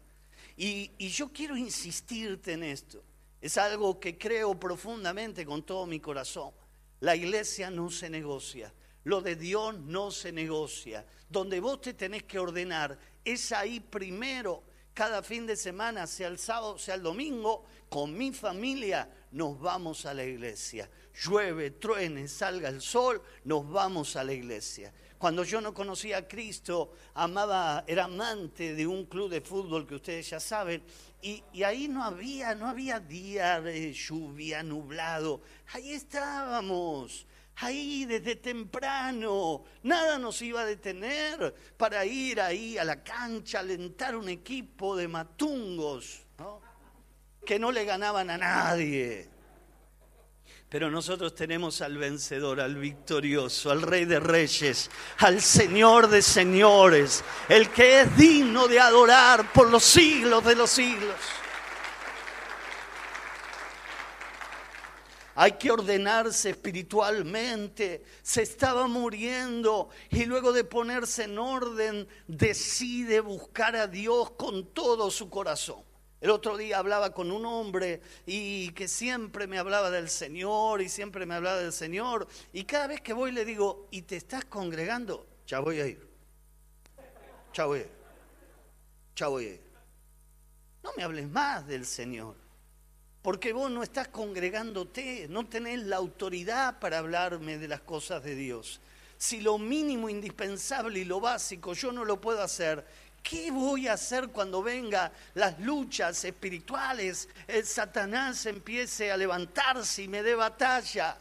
Y, 0.56 0.90
y 0.98 1.08
yo 1.08 1.32
quiero 1.32 1.56
insistirte 1.56 2.52
en 2.52 2.64
esto. 2.64 3.02
Es 3.40 3.56
algo 3.56 4.00
que 4.00 4.18
creo 4.18 4.58
profundamente 4.58 5.46
con 5.46 5.62
todo 5.62 5.86
mi 5.86 6.00
corazón. 6.00 6.52
La 7.00 7.14
iglesia 7.14 7.70
no 7.70 7.90
se 7.90 8.10
negocia. 8.10 8.72
Lo 9.04 9.20
de 9.20 9.36
Dios 9.36 9.78
no 9.78 10.10
se 10.10 10.32
negocia. 10.32 11.06
Donde 11.28 11.60
vos 11.60 11.80
te 11.80 11.94
tenés 11.94 12.24
que 12.24 12.40
ordenar 12.40 12.98
es 13.24 13.52
ahí 13.52 13.78
primero 13.78 14.64
cada 14.98 15.22
fin 15.22 15.46
de 15.46 15.54
semana, 15.54 16.08
sea 16.08 16.26
el 16.26 16.40
sábado, 16.40 16.76
sea 16.76 16.96
el 16.96 17.04
domingo, 17.04 17.64
con 17.88 18.18
mi 18.18 18.32
familia 18.32 19.08
nos 19.30 19.60
vamos 19.60 20.04
a 20.06 20.12
la 20.12 20.24
iglesia. 20.24 20.90
Llueve, 21.22 21.70
truene, 21.70 22.26
salga 22.26 22.68
el 22.68 22.82
sol, 22.82 23.22
nos 23.44 23.70
vamos 23.70 24.16
a 24.16 24.24
la 24.24 24.32
iglesia. 24.32 24.92
Cuando 25.16 25.44
yo 25.44 25.60
no 25.60 25.72
conocía 25.72 26.16
a 26.18 26.26
Cristo, 26.26 26.94
amaba, 27.14 27.84
era 27.86 28.06
amante 28.06 28.74
de 28.74 28.88
un 28.88 29.06
club 29.06 29.30
de 29.30 29.40
fútbol 29.40 29.86
que 29.86 29.94
ustedes 29.94 30.30
ya 30.30 30.40
saben, 30.40 30.82
y, 31.22 31.44
ahí 31.62 31.86
no 31.86 32.02
había, 32.02 32.56
no 32.56 32.66
había 32.66 32.98
día 32.98 33.60
de 33.60 33.92
lluvia, 33.92 34.64
nublado. 34.64 35.42
Ahí 35.74 35.92
estábamos 35.92 37.24
ahí 37.60 38.04
desde 38.04 38.36
temprano. 38.36 39.64
Nada 39.82 40.18
nos 40.18 40.40
iba 40.42 40.62
a 40.62 40.64
detener 40.64 41.54
para 41.76 42.04
ir 42.04 42.40
ahí 42.40 42.78
a 42.78 42.84
la 42.84 43.02
cancha, 43.02 43.60
alentar 43.60 44.16
un 44.16 44.28
equipo 44.28 44.96
de 44.96 45.08
matungos, 45.08 46.20
que 47.44 47.58
no 47.58 47.72
le 47.72 47.84
ganaban 47.84 48.30
a 48.30 48.38
nadie. 48.38 49.28
Pero 50.68 50.90
nosotros 50.90 51.34
tenemos 51.34 51.80
al 51.80 51.96
vencedor, 51.96 52.60
al 52.60 52.76
victorioso, 52.76 53.70
al 53.70 53.80
rey 53.80 54.04
de 54.04 54.20
reyes, 54.20 54.90
al 55.18 55.40
señor 55.40 56.08
de 56.08 56.20
señores, 56.20 57.24
el 57.48 57.70
que 57.70 58.02
es 58.02 58.16
digno 58.18 58.68
de 58.68 58.78
adorar 58.78 59.50
por 59.50 59.70
los 59.70 59.82
siglos 59.82 60.44
de 60.44 60.54
los 60.54 60.68
siglos. 60.68 61.14
Hay 65.40 65.52
que 65.52 65.70
ordenarse 65.70 66.50
espiritualmente. 66.50 68.02
Se 68.22 68.42
estaba 68.42 68.88
muriendo 68.88 69.88
y 70.10 70.24
luego 70.24 70.52
de 70.52 70.64
ponerse 70.64 71.24
en 71.24 71.38
orden 71.38 72.08
decide 72.26 73.20
buscar 73.20 73.76
a 73.76 73.86
Dios 73.86 74.32
con 74.32 74.74
todo 74.74 75.12
su 75.12 75.30
corazón. 75.30 75.84
El 76.20 76.30
otro 76.30 76.56
día 76.56 76.80
hablaba 76.80 77.14
con 77.14 77.30
un 77.30 77.46
hombre 77.46 78.02
y 78.26 78.72
que 78.72 78.88
siempre 78.88 79.46
me 79.46 79.60
hablaba 79.60 79.92
del 79.92 80.08
Señor 80.08 80.82
y 80.82 80.88
siempre 80.88 81.24
me 81.24 81.36
hablaba 81.36 81.58
del 81.58 81.72
Señor. 81.72 82.26
Y 82.52 82.64
cada 82.64 82.88
vez 82.88 83.00
que 83.00 83.12
voy 83.12 83.30
le 83.30 83.44
digo, 83.44 83.86
¿y 83.92 84.02
te 84.02 84.16
estás 84.16 84.44
congregando? 84.44 85.24
Ya 85.46 85.60
voy 85.60 85.78
a 85.78 85.86
ir. 85.86 86.04
Ya 87.54 87.64
voy 87.64 87.78
a 87.78 87.82
ir. 87.82 87.92
Ya 89.14 89.28
voy 89.28 89.44
a 89.44 89.50
ir. 89.50 89.62
No 90.82 90.90
me 90.96 91.04
hables 91.04 91.28
más 91.28 91.64
del 91.64 91.86
Señor 91.86 92.47
porque 93.22 93.52
vos 93.52 93.70
no 93.70 93.82
estás 93.82 94.08
congregándote, 94.08 95.26
no 95.28 95.46
tenés 95.46 95.80
la 95.80 95.96
autoridad 95.96 96.78
para 96.78 96.98
hablarme 96.98 97.58
de 97.58 97.68
las 97.68 97.80
cosas 97.80 98.22
de 98.22 98.34
Dios. 98.34 98.80
Si 99.16 99.40
lo 99.40 99.58
mínimo 99.58 100.08
indispensable 100.08 101.00
y 101.00 101.04
lo 101.04 101.20
básico 101.20 101.74
yo 101.74 101.90
no 101.90 102.04
lo 102.04 102.20
puedo 102.20 102.40
hacer, 102.40 102.86
¿qué 103.22 103.50
voy 103.50 103.88
a 103.88 103.94
hacer 103.94 104.28
cuando 104.28 104.62
venga 104.62 105.10
las 105.34 105.58
luchas 105.58 106.24
espirituales, 106.24 107.28
el 107.48 107.66
Satanás 107.66 108.46
empiece 108.46 109.10
a 109.10 109.16
levantarse 109.16 110.04
y 110.04 110.08
me 110.08 110.22
dé 110.22 110.36
batalla? 110.36 111.18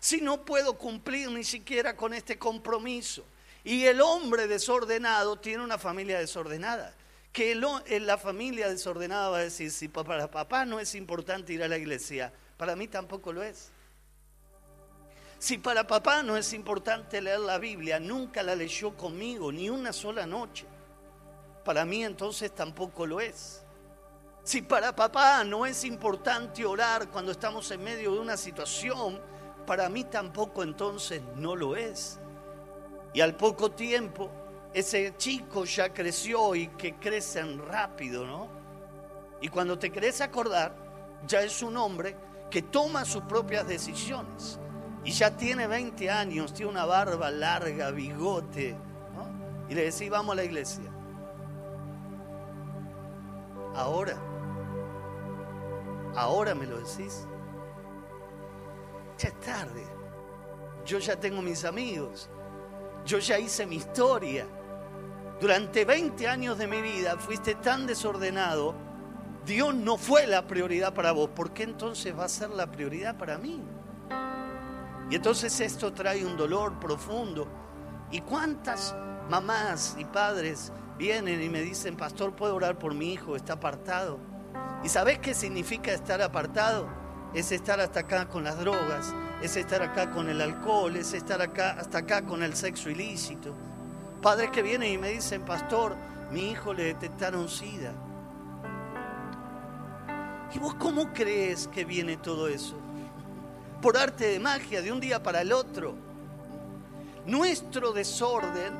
Si 0.00 0.20
no 0.20 0.44
puedo 0.44 0.78
cumplir 0.78 1.30
ni 1.30 1.44
siquiera 1.44 1.96
con 1.96 2.14
este 2.14 2.38
compromiso. 2.38 3.24
Y 3.62 3.84
el 3.84 4.02
hombre 4.02 4.46
desordenado 4.46 5.36
tiene 5.36 5.64
una 5.64 5.78
familia 5.78 6.18
desordenada 6.18 6.94
que 7.34 7.50
en 7.50 8.06
la 8.06 8.16
familia 8.16 8.68
desordenada 8.68 9.28
va 9.28 9.38
a 9.38 9.42
decir, 9.42 9.72
si 9.72 9.88
para 9.88 10.30
papá 10.30 10.64
no 10.64 10.78
es 10.78 10.94
importante 10.94 11.52
ir 11.52 11.64
a 11.64 11.68
la 11.68 11.76
iglesia, 11.76 12.32
para 12.56 12.76
mí 12.76 12.86
tampoco 12.86 13.32
lo 13.32 13.42
es. 13.42 13.72
Si 15.40 15.58
para 15.58 15.84
papá 15.84 16.22
no 16.22 16.36
es 16.36 16.52
importante 16.52 17.20
leer 17.20 17.40
la 17.40 17.58
Biblia, 17.58 17.98
nunca 17.98 18.40
la 18.44 18.54
leyó 18.54 18.96
conmigo, 18.96 19.50
ni 19.50 19.68
una 19.68 19.92
sola 19.92 20.26
noche. 20.26 20.64
Para 21.64 21.84
mí 21.84 22.04
entonces 22.04 22.54
tampoco 22.54 23.04
lo 23.04 23.20
es. 23.20 23.64
Si 24.44 24.62
para 24.62 24.94
papá 24.94 25.42
no 25.42 25.66
es 25.66 25.84
importante 25.84 26.64
orar 26.64 27.08
cuando 27.08 27.32
estamos 27.32 27.68
en 27.72 27.82
medio 27.82 28.12
de 28.12 28.20
una 28.20 28.36
situación, 28.36 29.20
para 29.66 29.88
mí 29.88 30.04
tampoco 30.04 30.62
entonces 30.62 31.20
no 31.34 31.56
lo 31.56 31.74
es. 31.74 32.20
Y 33.12 33.20
al 33.20 33.34
poco 33.34 33.72
tiempo 33.72 34.30
ese 34.74 35.14
chico 35.16 35.64
ya 35.64 35.92
creció 35.94 36.54
y 36.56 36.66
que 36.68 36.96
crecen 36.96 37.64
rápido, 37.64 38.26
¿no? 38.26 38.48
Y 39.40 39.48
cuando 39.48 39.78
te 39.78 39.90
querés 39.90 40.20
acordar, 40.20 40.74
ya 41.26 41.42
es 41.42 41.62
un 41.62 41.76
hombre 41.76 42.16
que 42.50 42.62
toma 42.62 43.04
sus 43.04 43.22
propias 43.22 43.66
decisiones. 43.66 44.58
Y 45.04 45.12
ya 45.12 45.36
tiene 45.36 45.66
20 45.66 46.10
años, 46.10 46.52
tiene 46.52 46.72
una 46.72 46.84
barba 46.86 47.30
larga, 47.30 47.90
bigote. 47.90 48.74
¿no? 49.14 49.68
Y 49.68 49.74
le 49.74 49.84
decís, 49.90 50.10
vamos 50.10 50.32
a 50.32 50.36
la 50.36 50.44
iglesia. 50.44 50.90
Ahora, 53.74 54.16
ahora 56.16 56.54
me 56.54 56.66
lo 56.66 56.78
decís. 56.78 57.26
Ya 59.18 59.28
es 59.28 59.40
tarde. 59.40 59.84
Yo 60.84 60.98
ya 60.98 61.18
tengo 61.18 61.42
mis 61.42 61.64
amigos. 61.64 62.30
Yo 63.04 63.18
ya 63.18 63.38
hice 63.38 63.66
mi 63.66 63.76
historia. 63.76 64.46
Durante 65.40 65.84
20 65.84 66.28
años 66.28 66.58
de 66.58 66.68
mi 66.68 66.80
vida 66.80 67.16
fuiste 67.18 67.56
tan 67.56 67.86
desordenado, 67.86 68.74
Dios 69.44 69.74
no 69.74 69.98
fue 69.98 70.26
la 70.28 70.46
prioridad 70.46 70.94
para 70.94 71.10
vos. 71.10 71.28
¿Por 71.30 71.52
qué 71.52 71.64
entonces 71.64 72.16
va 72.16 72.24
a 72.24 72.28
ser 72.28 72.50
la 72.50 72.70
prioridad 72.70 73.16
para 73.18 73.36
mí? 73.36 73.60
Y 75.10 75.16
entonces 75.16 75.58
esto 75.58 75.92
trae 75.92 76.24
un 76.24 76.36
dolor 76.36 76.78
profundo. 76.78 77.48
¿Y 78.12 78.20
cuántas 78.20 78.94
mamás 79.28 79.96
y 79.98 80.04
padres 80.04 80.72
vienen 80.96 81.42
y 81.42 81.48
me 81.48 81.62
dicen, 81.62 81.96
pastor, 81.96 82.36
¿puedo 82.36 82.54
orar 82.54 82.78
por 82.78 82.94
mi 82.94 83.12
hijo? 83.12 83.34
Está 83.34 83.54
apartado. 83.54 84.18
¿Y 84.84 84.88
sabes 84.88 85.18
qué 85.18 85.34
significa 85.34 85.92
estar 85.92 86.22
apartado? 86.22 86.88
Es 87.34 87.50
estar 87.50 87.80
hasta 87.80 88.00
acá 88.00 88.28
con 88.28 88.44
las 88.44 88.60
drogas, 88.60 89.12
es 89.42 89.56
estar 89.56 89.82
acá 89.82 90.12
con 90.12 90.30
el 90.30 90.40
alcohol, 90.40 90.94
es 90.94 91.12
estar 91.12 91.42
acá 91.42 91.72
hasta 91.72 91.98
acá 91.98 92.24
con 92.24 92.44
el 92.44 92.54
sexo 92.54 92.88
ilícito 92.88 93.52
Padres 94.24 94.50
que 94.52 94.62
vienen 94.62 94.90
y 94.90 94.96
me 94.96 95.10
dicen, 95.10 95.42
pastor, 95.42 95.94
mi 96.30 96.48
hijo 96.48 96.72
le 96.72 96.84
detectaron 96.84 97.46
SIDA. 97.46 97.92
¿Y 100.54 100.58
vos 100.58 100.76
cómo 100.76 101.12
crees 101.12 101.68
que 101.68 101.84
viene 101.84 102.16
todo 102.16 102.48
eso? 102.48 102.74
Por 103.82 103.98
arte 103.98 104.28
de 104.28 104.40
magia, 104.40 104.80
de 104.80 104.90
un 104.90 104.98
día 104.98 105.22
para 105.22 105.42
el 105.42 105.52
otro. 105.52 105.94
Nuestro 107.26 107.92
desorden 107.92 108.72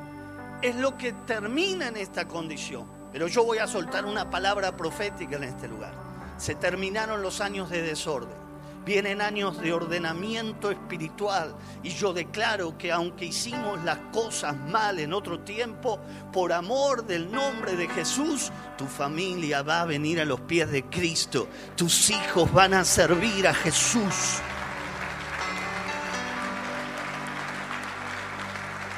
es 0.63 0.75
lo 0.77 0.97
que 0.97 1.13
termina 1.13 1.89
en 1.89 1.97
esta 1.97 2.27
condición. 2.27 2.87
Pero 3.11 3.27
yo 3.27 3.43
voy 3.43 3.59
a 3.59 3.67
soltar 3.67 4.03
una 4.03 4.31
palabra 4.31 4.75
profética 4.75 5.35
en 5.35 5.43
este 5.43 5.67
lugar. 5.67 5.93
Se 6.39 6.55
terminaron 6.55 7.21
los 7.21 7.39
años 7.39 7.69
de 7.69 7.83
desorden. 7.83 8.44
Vienen 8.85 9.19
años 9.19 9.59
de 9.59 9.73
ordenamiento 9.73 10.69
espiritual 10.69 11.55
y 11.81 11.89
yo 11.89 12.13
declaro 12.13 12.77
que 12.77 12.91
aunque 12.91 13.25
hicimos 13.25 13.83
las 13.83 13.97
cosas 14.13 14.55
mal 14.55 14.99
en 14.99 15.11
otro 15.11 15.39
tiempo, 15.39 15.99
por 16.31 16.53
amor 16.53 17.03
del 17.03 17.31
nombre 17.31 17.75
de 17.75 17.87
Jesús, 17.87 18.51
tu 18.77 18.85
familia 18.85 19.63
va 19.63 19.81
a 19.81 19.85
venir 19.85 20.21
a 20.21 20.25
los 20.25 20.41
pies 20.41 20.69
de 20.69 20.83
Cristo. 20.83 21.47
Tus 21.75 22.11
hijos 22.11 22.53
van 22.53 22.75
a 22.75 22.85
servir 22.85 23.47
a 23.47 23.55
Jesús. 23.55 24.39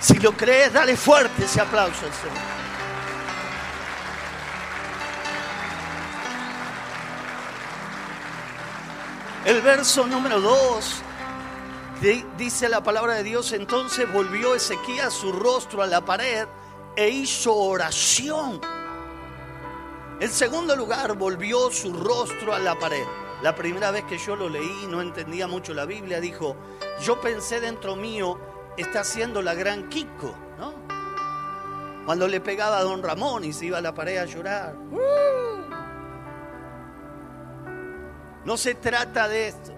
Si 0.02 0.20
lo 0.20 0.34
crees, 0.34 0.74
dale 0.74 0.98
fuerte 0.98 1.46
ese 1.46 1.62
aplauso 1.62 2.06
al 2.06 2.14
Señor. 2.14 2.67
El 9.48 9.62
verso 9.62 10.06
número 10.06 10.42
2 10.42 11.02
dice 12.38 12.68
la 12.68 12.84
palabra 12.84 13.14
de 13.14 13.24
Dios, 13.24 13.54
entonces 13.54 14.06
volvió 14.12 14.54
Ezequías 14.54 15.14
su 15.14 15.32
rostro 15.32 15.82
a 15.82 15.88
la 15.88 16.04
pared 16.04 16.46
e 16.98 17.08
hizo 17.08 17.56
oración. 17.56 18.60
En 20.20 20.30
segundo 20.30 20.76
lugar, 20.76 21.18
volvió 21.18 21.72
su 21.72 21.94
rostro 21.94 22.54
a 22.54 22.60
la 22.60 22.78
pared. 22.78 23.06
La 23.42 23.56
primera 23.56 23.90
vez 23.90 24.04
que 24.04 24.18
yo 24.18 24.36
lo 24.36 24.50
leí, 24.50 24.86
no 24.90 25.02
entendía 25.02 25.48
mucho 25.48 25.74
la 25.74 25.86
Biblia, 25.86 26.20
dijo, 26.20 26.58
yo 27.02 27.22
pensé 27.22 27.62
dentro 27.62 27.96
mío, 27.96 28.38
está 28.76 29.00
haciendo 29.00 29.42
la 29.42 29.54
gran 29.54 29.88
Kiko, 29.88 30.36
¿no? 30.60 30.74
Cuando 32.06 32.28
le 32.28 32.42
pegaba 32.42 32.80
a 32.80 32.84
don 32.84 33.02
Ramón 33.02 33.46
y 33.46 33.54
se 33.54 33.68
iba 33.68 33.78
a 33.78 33.82
la 33.82 33.94
pared 33.94 34.18
a 34.18 34.26
llorar. 34.26 34.76
No 38.48 38.56
se 38.56 38.76
trata 38.76 39.28
de 39.28 39.50
esto. 39.50 39.74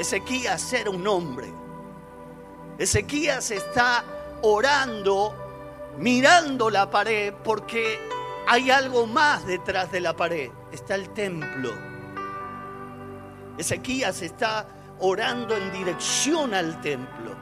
Ezequías 0.00 0.72
era 0.72 0.90
un 0.90 1.06
hombre. 1.06 1.46
Ezequías 2.76 3.52
está 3.52 4.04
orando, 4.42 5.32
mirando 5.98 6.70
la 6.70 6.90
pared, 6.90 7.32
porque 7.44 8.00
hay 8.48 8.72
algo 8.72 9.06
más 9.06 9.46
detrás 9.46 9.92
de 9.92 10.00
la 10.00 10.16
pared. 10.16 10.50
Está 10.72 10.96
el 10.96 11.10
templo. 11.10 11.70
Ezequías 13.58 14.22
está 14.22 14.66
orando 14.98 15.56
en 15.56 15.70
dirección 15.70 16.52
al 16.52 16.80
templo. 16.80 17.36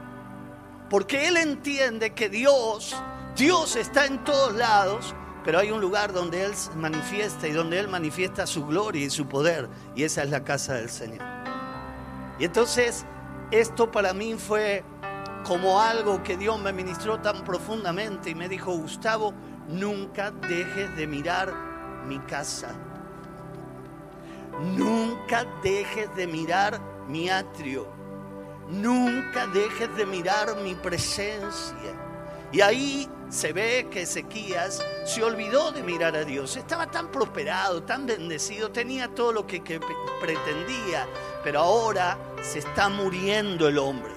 Porque 0.87 1.29
él 1.29 1.37
entiende 1.37 2.13
que 2.13 2.29
Dios, 2.29 2.95
Dios 3.35 3.75
está 3.75 4.05
en 4.05 4.23
todos 4.23 4.53
lados, 4.53 5.15
pero 5.43 5.59
hay 5.59 5.71
un 5.71 5.81
lugar 5.81 6.13
donde 6.13 6.43
Él 6.43 6.53
manifiesta 6.75 7.47
y 7.47 7.51
donde 7.51 7.79
Él 7.79 7.87
manifiesta 7.87 8.47
su 8.47 8.65
gloria 8.65 9.05
y 9.05 9.09
su 9.09 9.27
poder. 9.27 9.69
Y 9.95 10.03
esa 10.03 10.23
es 10.23 10.29
la 10.29 10.43
casa 10.43 10.75
del 10.75 10.89
Señor. 10.89 11.21
Y 12.39 12.45
entonces 12.45 13.05
esto 13.51 13.91
para 13.91 14.13
mí 14.13 14.35
fue 14.35 14.83
como 15.45 15.81
algo 15.81 16.23
que 16.23 16.37
Dios 16.37 16.59
me 16.59 16.71
ministró 16.71 17.19
tan 17.19 17.43
profundamente 17.43 18.29
y 18.29 18.35
me 18.35 18.47
dijo, 18.47 18.71
Gustavo, 18.75 19.33
nunca 19.67 20.31
dejes 20.31 20.95
de 20.95 21.07
mirar 21.07 21.53
mi 22.07 22.19
casa. 22.19 22.73
Nunca 24.61 25.45
dejes 25.61 26.13
de 26.15 26.27
mirar 26.27 26.79
mi 27.07 27.29
atrio. 27.29 27.87
Nunca 28.69 29.47
dejes 29.47 29.95
de 29.97 30.05
mirar 30.05 30.55
mi 30.63 30.73
presencia. 30.75 32.02
Y 32.53 32.61
ahí 32.61 33.09
se 33.29 33.51
ve 33.51 33.87
que 33.89 34.03
Ezequías 34.03 34.79
se 35.05 35.23
olvidó 35.23 35.71
de 35.71 35.81
mirar 35.81 36.15
a 36.15 36.23
Dios. 36.23 36.55
Estaba 36.55 36.85
tan 36.85 37.09
prosperado, 37.11 37.81
tan 37.81 38.05
bendecido, 38.05 38.69
tenía 38.69 39.07
todo 39.07 39.33
lo 39.33 39.47
que, 39.47 39.59
pretendía, 40.21 41.07
pero 41.43 41.61
ahora 41.61 42.15
se 42.43 42.59
está 42.59 42.89
muriendo 42.89 43.67
el 43.67 43.79
hombre. 43.79 44.13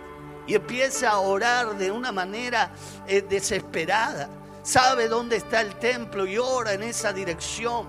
Y 0.47 0.55
empieza 0.55 1.13
a 1.13 1.19
orar 1.21 1.79
de 1.79 1.91
una 1.91 2.13
manera 2.13 2.73
eh, 3.09 3.23
desesperada. 3.23 4.29
Sabe 4.63 5.09
dónde 5.09 5.37
está 5.37 5.63
el 5.63 5.75
templo 5.77 6.27
y 6.27 6.37
ora 6.37 6.75
en 6.75 6.83
esa 6.83 7.15
dirección. 7.15 7.89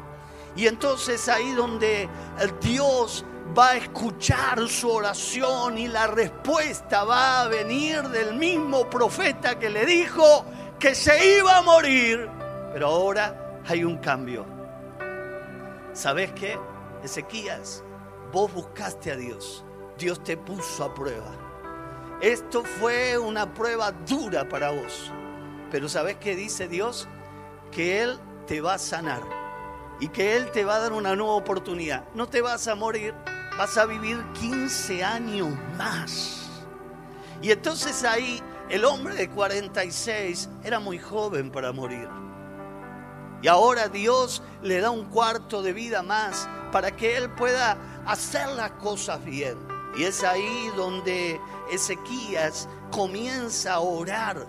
Y 0.55 0.65
entonces 0.65 1.27
ahí 1.27 1.51
donde 1.51 2.07
Dios 2.61 3.25
va 3.57 3.71
a 3.71 3.77
escuchar 3.77 4.67
su 4.67 4.89
oración 4.89 5.77
y 5.77 5.87
la 5.87 6.07
respuesta 6.07 7.03
va 7.03 7.41
a 7.41 7.47
venir 7.47 8.01
del 8.03 8.35
mismo 8.35 8.89
profeta 8.89 9.59
que 9.59 9.69
le 9.69 9.85
dijo, 9.85 10.45
que 10.79 10.95
se 10.95 11.37
iba 11.37 11.57
a 11.57 11.61
morir, 11.61 12.29
pero 12.73 12.87
ahora 12.87 13.61
hay 13.67 13.83
un 13.83 13.97
cambio. 13.97 14.45
¿Sabes 15.93 16.31
qué? 16.33 16.57
Ezequías, 17.03 17.83
vos 18.31 18.53
buscaste 18.53 19.11
a 19.11 19.15
Dios, 19.15 19.63
Dios 19.97 20.23
te 20.23 20.37
puso 20.37 20.83
a 20.83 20.93
prueba. 20.93 21.31
Esto 22.21 22.63
fue 22.63 23.17
una 23.17 23.53
prueba 23.53 23.91
dura 23.91 24.47
para 24.49 24.71
vos, 24.71 25.11
pero 25.71 25.87
¿sabes 25.89 26.17
qué 26.17 26.35
dice 26.35 26.67
Dios? 26.67 27.07
Que 27.71 28.01
Él 28.01 28.19
te 28.47 28.61
va 28.61 28.75
a 28.75 28.79
sanar 28.79 29.46
y 29.99 30.09
que 30.09 30.35
Él 30.35 30.51
te 30.51 30.63
va 30.63 30.75
a 30.75 30.79
dar 30.79 30.93
una 30.93 31.15
nueva 31.15 31.33
oportunidad. 31.33 32.05
No 32.13 32.27
te 32.27 32.41
vas 32.41 32.67
a 32.67 32.75
morir, 32.75 33.13
vas 33.57 33.77
a 33.77 33.85
vivir 33.85 34.23
15 34.33 35.03
años 35.03 35.49
más. 35.77 36.49
Y 37.41 37.51
entonces 37.51 38.03
ahí 38.03 38.41
el 38.69 38.85
hombre 38.85 39.15
de 39.15 39.29
46 39.29 40.49
era 40.63 40.79
muy 40.79 40.99
joven 40.99 41.51
para 41.51 41.71
morir. 41.71 42.09
Y 43.41 43.47
ahora 43.47 43.87
Dios 43.87 44.41
le 44.63 44.81
da 44.81 44.89
un 44.89 45.05
cuarto 45.05 45.61
de 45.61 45.73
vida 45.73 46.01
más 46.01 46.49
para 46.71 46.95
que 46.95 47.15
él 47.15 47.29
pueda 47.31 47.77
hacer 48.05 48.47
las 48.49 48.71
cosas 48.71 49.23
bien. 49.23 49.57
Y 49.95 50.03
es 50.03 50.23
ahí 50.23 50.71
donde 50.75 51.39
Ezequías 51.71 52.67
comienza 52.91 53.73
a 53.73 53.79
orar. 53.79 54.45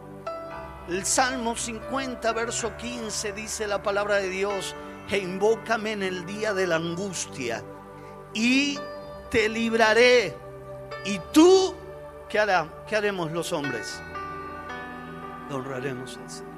El 0.89 1.05
Salmo 1.05 1.55
50, 1.55 2.33
verso 2.33 2.75
15 2.77 3.33
dice 3.33 3.67
la 3.67 3.83
palabra 3.83 4.17
de 4.17 4.29
Dios, 4.31 4.75
e 5.11 5.19
invócame 5.19 5.93
en 5.93 6.03
el 6.03 6.27
día 6.27 6.53
de 6.53 6.67
la 6.67 6.77
angustia 6.77 7.63
y 8.35 8.79
te 9.31 9.49
libraré. 9.49 10.37
Y 11.05 11.19
tú, 11.33 11.75
¿qué, 12.29 12.39
hará, 12.39 12.85
qué 12.87 12.97
haremos 12.97 13.33
los 13.33 13.53
hombres? 13.53 14.01
honraremos 15.51 16.17
al 16.17 16.31
Señor. 16.31 16.49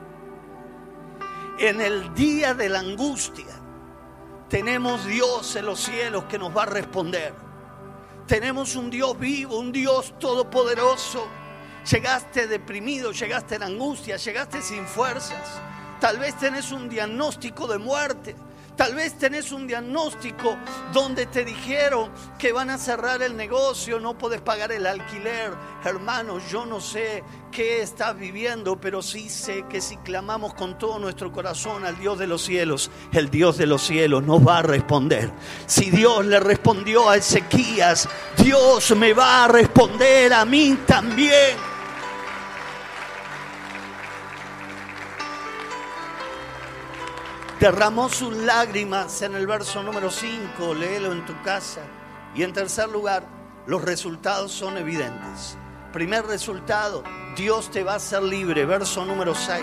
En 1.58 1.80
el 1.80 2.14
día 2.14 2.54
de 2.54 2.68
la 2.68 2.80
angustia 2.80 3.60
tenemos 4.48 5.06
Dios 5.06 5.54
en 5.56 5.66
los 5.66 5.80
cielos 5.80 6.24
que 6.24 6.38
nos 6.38 6.56
va 6.56 6.64
a 6.64 6.66
responder. 6.66 7.34
Tenemos 8.26 8.76
un 8.76 8.90
Dios 8.90 9.18
vivo, 9.18 9.58
un 9.58 9.70
Dios 9.72 10.14
todopoderoso. 10.18 11.26
Llegaste 11.90 12.46
deprimido, 12.46 13.12
llegaste 13.12 13.56
en 13.56 13.62
angustia, 13.62 14.16
llegaste 14.16 14.62
sin 14.62 14.86
fuerzas. 14.86 15.60
Tal 16.00 16.18
vez 16.18 16.34
tenés 16.38 16.72
un 16.72 16.88
diagnóstico 16.88 17.66
de 17.66 17.78
muerte. 17.78 18.34
Tal 18.80 18.94
vez 18.94 19.18
tenés 19.18 19.52
un 19.52 19.66
diagnóstico 19.66 20.56
donde 20.90 21.26
te 21.26 21.44
dijeron 21.44 22.10
que 22.38 22.50
van 22.50 22.70
a 22.70 22.78
cerrar 22.78 23.20
el 23.20 23.36
negocio, 23.36 24.00
no 24.00 24.16
puedes 24.16 24.40
pagar 24.40 24.72
el 24.72 24.86
alquiler. 24.86 25.52
Hermano, 25.84 26.38
yo 26.50 26.64
no 26.64 26.80
sé 26.80 27.22
qué 27.52 27.82
estás 27.82 28.16
viviendo, 28.16 28.80
pero 28.80 29.02
sí 29.02 29.28
sé 29.28 29.66
que 29.68 29.82
si 29.82 29.98
clamamos 29.98 30.54
con 30.54 30.78
todo 30.78 30.98
nuestro 30.98 31.30
corazón 31.30 31.84
al 31.84 31.98
Dios 31.98 32.18
de 32.18 32.26
los 32.26 32.40
cielos, 32.40 32.90
el 33.12 33.28
Dios 33.28 33.58
de 33.58 33.66
los 33.66 33.82
cielos 33.82 34.22
nos 34.22 34.46
va 34.46 34.58
a 34.58 34.62
responder. 34.62 35.30
Si 35.66 35.90
Dios 35.90 36.24
le 36.24 36.40
respondió 36.40 37.10
a 37.10 37.18
Ezequías, 37.18 38.08
Dios 38.38 38.96
me 38.96 39.12
va 39.12 39.44
a 39.44 39.48
responder 39.48 40.32
a 40.32 40.46
mí 40.46 40.78
también. 40.86 41.69
Derramó 47.60 48.08
sus 48.08 48.34
lágrimas 48.34 49.20
en 49.20 49.34
el 49.34 49.46
verso 49.46 49.82
número 49.82 50.10
5, 50.10 50.74
léelo 50.74 51.12
en 51.12 51.26
tu 51.26 51.40
casa. 51.42 51.82
Y 52.34 52.42
en 52.42 52.54
tercer 52.54 52.88
lugar, 52.88 53.22
los 53.66 53.82
resultados 53.82 54.50
son 54.50 54.78
evidentes. 54.78 55.58
Primer 55.92 56.24
resultado, 56.24 57.04
Dios 57.36 57.70
te 57.70 57.84
va 57.84 57.92
a 57.92 57.96
hacer 57.96 58.22
libre, 58.22 58.64
verso 58.64 59.04
número 59.04 59.34
6. 59.34 59.62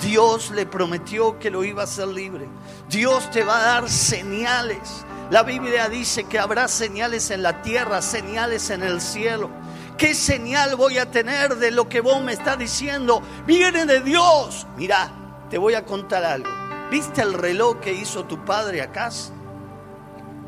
Dios 0.00 0.50
le 0.50 0.66
prometió 0.66 1.38
que 1.38 1.50
lo 1.50 1.64
iba 1.64 1.82
a 1.82 1.84
hacer 1.84 2.08
libre. 2.08 2.46
Dios 2.90 3.30
te 3.30 3.42
va 3.44 3.60
a 3.60 3.62
dar 3.62 3.88
señales. 3.88 5.06
La 5.30 5.42
Biblia 5.42 5.88
dice 5.88 6.24
que 6.24 6.38
habrá 6.38 6.68
señales 6.68 7.30
en 7.30 7.42
la 7.42 7.62
tierra, 7.62 8.02
señales 8.02 8.68
en 8.68 8.82
el 8.82 9.00
cielo. 9.00 9.48
¿Qué 9.96 10.14
señal 10.14 10.76
voy 10.76 10.98
a 10.98 11.10
tener 11.10 11.56
de 11.56 11.70
lo 11.70 11.88
que 11.88 12.00
vos 12.00 12.22
me 12.22 12.34
estás 12.34 12.58
diciendo? 12.58 13.22
Viene 13.46 13.86
de 13.86 14.00
Dios. 14.00 14.66
Mira, 14.76 15.10
te 15.48 15.56
voy 15.56 15.72
a 15.72 15.86
contar 15.86 16.22
algo. 16.22 16.65
¿Viste 16.90 17.22
el 17.22 17.34
reloj 17.34 17.80
que 17.80 17.92
hizo 17.92 18.24
tu 18.24 18.44
padre 18.44 18.82
acá? 18.82 19.10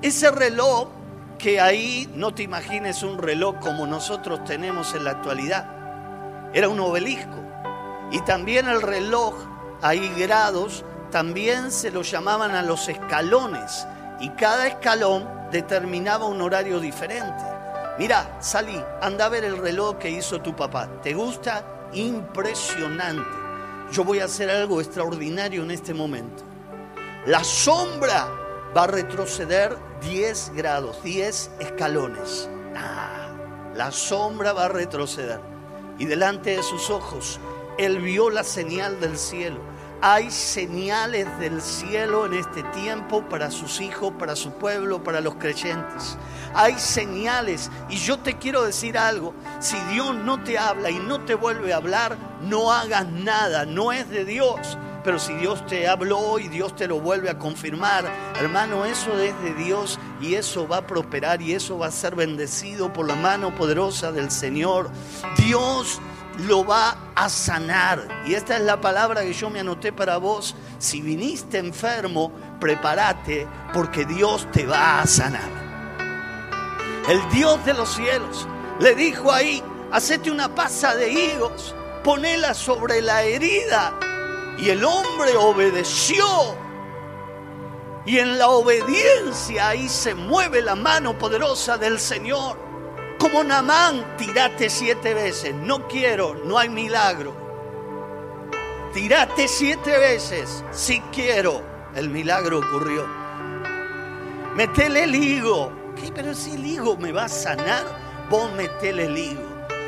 Ese 0.03 0.31
reloj 0.31 0.89
que 1.39 1.61
ahí 1.61 2.11
no 2.15 2.35
te 2.35 2.43
imagines 2.43 3.03
un 3.03 3.19
reloj 3.19 3.57
como 3.61 3.87
nosotros 3.87 4.45
tenemos 4.45 4.95
en 4.95 5.05
la 5.05 5.13
actualidad. 5.13 6.51
Era 6.53 6.69
un 6.69 6.81
obelisco. 6.81 7.37
Y 8.11 8.21
también 8.23 8.69
el 8.69 8.83
reloj, 8.83 9.35
hay 9.83 10.09
grados 10.17 10.85
también 11.11 11.71
se 11.71 11.91
lo 11.91 12.03
llamaban 12.03 12.55
a 12.55 12.63
los 12.63 12.89
escalones 12.89 13.87
y 14.21 14.29
cada 14.31 14.67
escalón 14.67 15.27
determinaba 15.51 16.27
un 16.27 16.43
horario 16.43 16.81
diferente. 16.81 17.45
Mira, 17.99 18.37
salí, 18.41 18.79
anda 19.01 19.25
a 19.25 19.29
ver 19.31 19.45
el 19.45 19.57
reloj 19.57 19.97
que 19.97 20.11
hizo 20.11 20.43
tu 20.43 20.55
papá. 20.55 20.87
¿Te 21.03 21.15
gusta? 21.15 21.89
Impresionante. 21.95 23.48
Yo 23.91 24.05
voy 24.05 24.21
a 24.21 24.27
hacer 24.27 24.51
algo 24.51 24.81
extraordinario 24.81 25.63
en 25.63 25.71
este 25.71 25.95
momento. 25.95 26.45
La 27.27 27.43
sombra 27.43 28.29
va 28.77 28.85
a 28.85 28.87
retroceder 28.87 29.77
10 30.03 30.53
grados, 30.55 31.03
10 31.03 31.51
escalones. 31.61 32.51
Ah, 32.77 33.29
la 33.75 33.91
sombra 33.91 34.53
va 34.53 34.67
a 34.67 34.69
retroceder. 34.69 35.41
Y 35.99 36.05
delante 36.05 36.57
de 36.57 36.63
sus 36.63 36.91
ojos, 36.91 37.41
él 37.79 37.99
vio 38.01 38.29
la 38.29 38.45
señal 38.45 39.01
del 39.01 39.17
cielo 39.17 39.61
hay 40.01 40.31
señales 40.31 41.27
del 41.39 41.61
cielo 41.61 42.27
en 42.27 42.35
este 42.35 42.63
tiempo 42.63 43.23
para 43.29 43.51
sus 43.51 43.81
hijos, 43.81 44.13
para 44.19 44.37
su 44.37 44.53
pueblo, 44.53 45.03
para 45.03 45.21
los 45.21 45.35
creyentes. 45.35 46.17
Hay 46.55 46.79
señales. 46.79 47.71
Y 47.89 47.97
yo 47.97 48.19
te 48.19 48.39
quiero 48.39 48.65
decir 48.65 48.97
algo. 48.97 49.35
Si 49.61 49.77
Dios 49.93 50.15
no 50.15 50.43
te 50.43 50.59
habla 50.59 50.91
y 50.91 50.99
no 50.99 51.21
te 51.25 51.35
vuelve 51.35 51.73
a 51.73 51.79
hablar, 51.79 52.17
no 52.43 52.73
hagas 52.73 53.09
nada. 53.09 53.65
No 53.67 53.93
es 53.93 54.09
de 54.09 54.25
Dios. 54.25 54.79
Pero 55.03 55.19
si 55.19 55.33
Dios 55.35 55.65
te 55.67 55.89
habló 55.89 56.39
y 56.39 56.49
Dios 56.49 56.77
te 56.77 56.87
lo 56.87 57.01
vuelve 57.01 57.31
a 57.31 57.39
confirmar, 57.39 58.05
hermano, 58.39 58.85
eso 58.85 59.19
es 59.19 59.41
de 59.43 59.55
Dios 59.55 59.99
y 60.21 60.35
eso 60.35 60.67
va 60.69 60.79
a 60.79 60.87
prosperar 60.87 61.41
y 61.41 61.55
eso 61.55 61.79
va 61.79 61.87
a 61.87 61.91
ser 61.91 62.15
bendecido 62.15 62.93
por 62.93 63.07
la 63.07 63.15
mano 63.15 63.55
poderosa 63.55 64.13
del 64.13 64.31
Señor. 64.31 64.91
Dios 65.39 66.01
lo 66.39 66.65
va 66.65 66.97
a 67.15 67.29
sanar. 67.29 68.23
Y 68.27 68.35
esta 68.35 68.57
es 68.57 68.63
la 68.63 68.81
palabra 68.81 69.23
que 69.23 69.33
yo 69.33 69.51
me 69.51 69.61
anoté 69.61 69.93
para 69.93 70.17
vos. 70.19 70.55
Si 70.79 71.01
viniste 71.01 71.59
enfermo, 71.59 72.33
prepárate 72.61 73.47
porque 73.73 74.05
Dios 74.05 74.51
te 74.53 74.67
va 74.67 75.01
a 75.01 75.07
sanar. 75.07 75.51
El 77.09 77.29
Dios 77.31 77.65
de 77.65 77.75
los 77.75 77.95
cielos 77.95 78.47
le 78.81 78.95
dijo 78.95 79.33
ahí, 79.33 79.63
hacete 79.91 80.31
una 80.31 80.55
pasa 80.55 80.95
de 80.95 81.11
higos, 81.11 81.75
ponela 82.05 82.55
sobre 82.55 83.01
la 83.03 83.23
herida. 83.23 83.99
Y 84.59 84.71
el 84.71 84.85
hombre 84.85 85.37
obedeció. 85.37 86.27
Y 88.05 88.19
en 88.19 88.39
la 88.39 88.49
obediencia 88.49 89.69
ahí 89.69 89.89
se 89.89 90.15
mueve 90.15 90.63
la 90.63 90.75
mano 90.75 91.19
poderosa 91.19 91.77
del 91.77 91.99
Señor. 91.99 92.68
Como 93.19 93.43
Namán, 93.43 94.17
tirate 94.17 94.71
siete 94.71 95.15
veces. 95.15 95.55
No 95.55 95.89
quiero, 95.89 96.35
no 96.45 96.59
hay 96.59 96.69
milagro. 96.69 97.35
Tirate 98.95 99.49
siete 99.49 99.99
veces. 99.99 100.65
Si 100.71 101.01
quiero, 101.13 101.63
el 101.95 102.09
milagro 102.09 102.59
ocurrió. 102.59 103.07
Metele 104.55 105.05
el 105.05 105.15
higo. 105.15 105.73
¿Qué? 105.97 106.13
Pero 106.15 106.35
si 106.35 106.53
el 106.55 106.67
higo 106.67 106.97
me 106.97 107.13
va 107.13 107.25
a 107.25 107.29
sanar, 107.29 107.85
vos 108.31 108.53
metele 108.53 109.07
el 109.07 109.19
higo. 109.19 109.43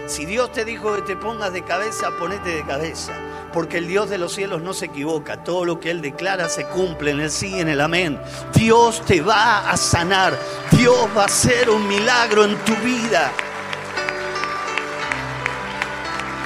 Si 0.06 0.26
Dios 0.26 0.50
te 0.52 0.64
dijo 0.64 0.94
que 0.96 1.02
te 1.02 1.16
pongas 1.16 1.52
de 1.52 1.62
cabeza, 1.62 2.10
ponete 2.18 2.50
de 2.50 2.64
cabeza 2.64 3.29
porque 3.52 3.78
el 3.78 3.88
Dios 3.88 4.10
de 4.10 4.18
los 4.18 4.32
cielos 4.32 4.62
no 4.62 4.74
se 4.74 4.86
equivoca. 4.86 5.42
Todo 5.44 5.64
lo 5.64 5.80
que 5.80 5.90
Él 5.90 6.02
declara 6.02 6.48
se 6.48 6.64
cumple 6.66 7.10
en 7.10 7.20
el 7.20 7.30
sí 7.30 7.56
y 7.56 7.60
en 7.60 7.68
el 7.68 7.80
amén. 7.80 8.20
Dios 8.54 9.02
te 9.04 9.20
va 9.20 9.70
a 9.70 9.76
sanar. 9.76 10.38
Dios 10.70 11.08
va 11.16 11.22
a 11.22 11.26
hacer 11.26 11.70
un 11.70 11.86
milagro 11.86 12.44
en 12.44 12.56
tu 12.64 12.74
vida. 12.76 13.30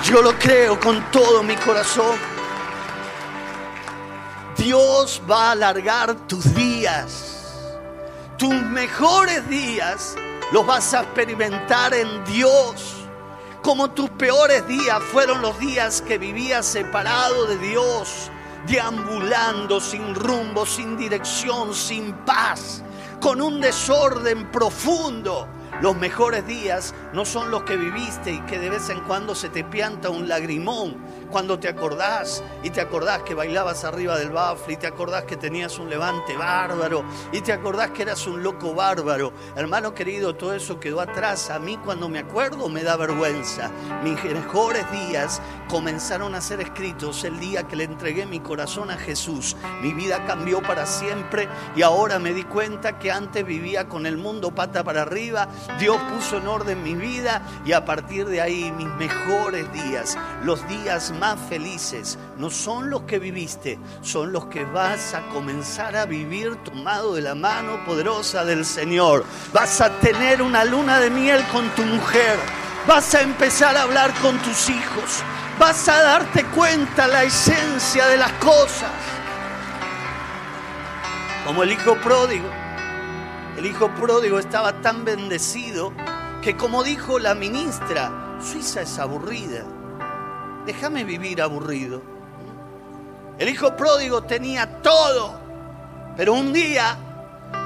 Yo 0.05 0.21
lo 0.21 0.39
creo 0.39 0.79
con 0.79 1.03
todo 1.11 1.43
mi 1.43 1.57
corazón. 1.57 2.17
Dios 4.57 5.21
va 5.29 5.49
a 5.49 5.53
alargar 5.53 6.15
tus 6.27 6.55
días. 6.55 7.31
Tus 8.39 8.55
mejores 8.55 9.49
días 9.49 10.17
los 10.53 10.67
vas 10.67 10.93
a 10.95 11.03
experimentar 11.03 11.95
en 11.95 12.25
Dios 12.25 12.94
como 13.65 13.91
tus 13.93 14.11
peores 14.11 14.69
días 14.69 15.03
fueron 15.11 15.41
los 15.41 15.59
días 15.59 16.03
que 16.03 16.19
vivías 16.19 16.67
separado 16.67 17.47
de 17.47 17.57
Dios, 17.57 18.31
deambulando 18.67 19.81
sin 19.81 20.15
rumbo, 20.15 20.67
sin 20.67 20.99
dirección, 20.99 21.73
sin 21.73 22.13
paz, 22.27 22.83
con 23.23 23.41
un 23.41 23.63
desorden 23.63 24.51
profundo. 24.53 25.49
Los 25.81 25.97
mejores 25.97 26.47
días 26.47 26.95
no 27.15 27.25
son 27.25 27.51
los 27.51 27.63
que 27.63 27.79
viviste 27.79 28.33
y 28.33 28.41
que 28.43 28.59
de 28.59 28.69
vez 28.69 28.91
en 28.91 29.01
cuando 29.01 29.35
se 29.35 29.49
te 29.49 29.65
pianta 29.65 30.11
un 30.11 30.29
lagrimón 30.29 30.97
cuando 31.35 31.59
te 31.59 31.67
acordás 31.67 32.45
y 32.63 32.71
te 32.71 32.81
acordás 32.81 33.25
que 33.25 33.35
bailabas 33.35 33.83
arriba 33.83 34.17
del 34.17 34.31
bafle 34.31 34.75
y 34.75 34.77
te 34.77 34.87
acordás 34.87 35.25
que 35.25 35.37
tenías 35.37 35.81
un 35.81 35.91
levante 35.91 36.37
bárbaro 36.37 37.05
y 37.33 37.41
te 37.41 37.53
acordás 37.53 37.91
que 37.91 38.03
eras 38.03 38.29
un 38.29 38.45
loco 38.45 38.73
bárbaro. 38.73 39.33
Hermano 39.57 39.93
querido, 39.95 40.37
todo 40.37 40.55
eso 40.55 40.79
quedó 40.79 41.01
atrás. 41.01 41.51
A 41.51 41.59
mí 41.59 41.77
cuando 41.85 42.09
me 42.09 42.21
acuerdo 42.21 42.69
me 42.69 42.85
da 42.85 42.97
vergüenza. 42.97 43.73
Mis 44.05 44.23
mejores 44.23 44.85
días 44.93 45.43
comenzaron 45.69 46.37
a 46.37 46.41
ser 46.41 46.61
escritos 46.61 47.25
el 47.25 47.41
día 47.41 47.67
que 47.67 47.75
le 47.75 47.83
entregué 47.83 48.27
mi 48.27 48.39
corazón 48.39 48.93
a 48.93 48.97
Jesús. 48.97 49.57
Mi 49.83 49.93
vida 49.93 50.25
cambió 50.27 50.63
para 50.63 50.87
siempre 50.87 51.49
y 51.75 51.83
ahora 51.83 52.21
me 52.21 52.33
di 52.33 52.45
cuenta 52.45 53.01
que 53.01 53.11
antes 53.11 53.45
vivía 53.45 53.89
con 53.89 54.07
el 54.07 54.19
mundo 54.19 54.55
pata 54.55 54.85
para 54.85 55.03
arriba. 55.03 55.49
Dios 55.81 55.97
puso 56.15 56.37
en 56.37 56.47
orden 56.47 56.85
mi 56.85 56.95
vida 56.95 57.43
y 57.67 57.73
a 57.73 57.85
partir 57.85 58.29
de 58.29 58.41
ahí 58.41 58.71
mis 58.71 58.87
mejores 58.87 59.73
días, 59.73 60.17
los 60.45 60.65
días 60.69 61.11
más 61.11 61.24
felices 61.49 62.19
no 62.39 62.51
son 62.51 62.91
los 62.91 63.03
que 63.03 63.19
viviste, 63.19 63.79
son 64.03 64.33
los 64.33 64.47
que 64.47 64.65
vas 64.65 65.15
a 65.15 65.23
comenzar 65.29 65.97
a 65.97 66.05
vivir 66.05 66.57
tomado 66.57 67.15
de 67.15 67.23
la 67.23 67.35
mano 67.35 67.83
poderosa 67.85 68.45
del 68.45 68.65
Señor. 68.65 69.25
Vas 69.53 69.81
a 69.81 69.91
tener 70.01 70.43
una 70.43 70.65
luna 70.65 71.01
de 71.01 71.11
miel 71.11 71.43
con 71.53 71.69
tu 71.71 71.83
mujer. 71.83 72.37
Vas 72.87 73.15
a 73.15 73.23
empezar 73.23 73.77
a 73.77 73.83
hablar 73.83 74.13
con 74.21 74.37
tus 74.39 74.69
hijos. 74.69 75.23
Vas 75.59 75.89
a 75.89 76.03
darte 76.03 76.45
cuenta 76.47 77.07
la 77.07 77.25
esencia 77.25 78.07
de 78.07 78.19
las 78.19 78.33
cosas. 78.35 78.93
Como 81.47 81.63
el 81.63 81.73
hijo 81.73 81.97
pródigo. 81.97 82.49
El 83.57 83.67
hijo 83.67 83.89
pródigo 83.95 84.39
estaba 84.39 84.73
tan 84.83 85.05
bendecido 85.05 85.93
que 86.43 86.57
como 86.57 86.83
dijo 86.83 87.19
la 87.19 87.35
ministra, 87.35 88.39
Suiza 88.41 88.83
es 88.83 88.99
aburrida 88.99 89.65
déjame 90.67 91.05
vivir 91.05 91.41
aburrido. 91.43 92.03
El 93.39 93.49
hijo 93.49 93.77
pródigo 93.77 94.23
tenía 94.23 94.81
todo, 94.83 95.35
pero 96.17 96.35
un 96.35 96.53
día 96.53 96.97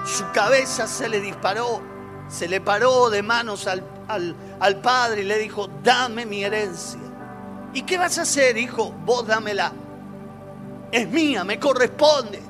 su 0.06 0.30
cabeza 0.32 0.86
se 0.86 1.08
le 1.08 1.20
disparó, 1.20 1.82
se 2.28 2.48
le 2.48 2.60
paró 2.60 3.10
de 3.10 3.22
manos 3.22 3.66
al, 3.66 3.84
al, 4.08 4.76
padre 4.80 5.22
y 5.22 5.24
le 5.24 5.38
dijo, 5.38 5.68
dame 5.82 6.24
mi 6.24 6.44
herencia. 6.44 7.00
¿Y 7.74 7.82
qué 7.82 7.98
vas 7.98 8.18
a 8.18 8.22
hacer, 8.22 8.56
hijo? 8.56 8.92
Vos 9.04 9.26
dámela. 9.26 9.72
Es 10.90 11.06
mía, 11.08 11.44
me 11.44 11.58
corresponde. 11.58 12.42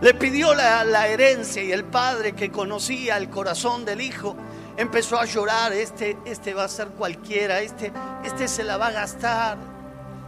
Le 0.00 0.14
pidió 0.14 0.54
la, 0.54 0.84
la, 0.84 1.08
herencia 1.08 1.62
y 1.62 1.72
el 1.72 1.84
padre 1.84 2.32
que 2.32 2.50
conocía 2.50 3.16
el 3.16 3.28
corazón 3.28 3.84
del 3.84 4.00
hijo 4.00 4.36
empezó 4.80 5.20
a 5.20 5.26
llorar, 5.26 5.72
este, 5.74 6.16
este 6.24 6.54
va 6.54 6.64
a 6.64 6.68
ser 6.68 6.88
cualquiera, 6.88 7.60
este, 7.60 7.92
este 8.24 8.48
se 8.48 8.64
la 8.64 8.78
va 8.78 8.86
a 8.86 8.92
gastar, 8.92 9.58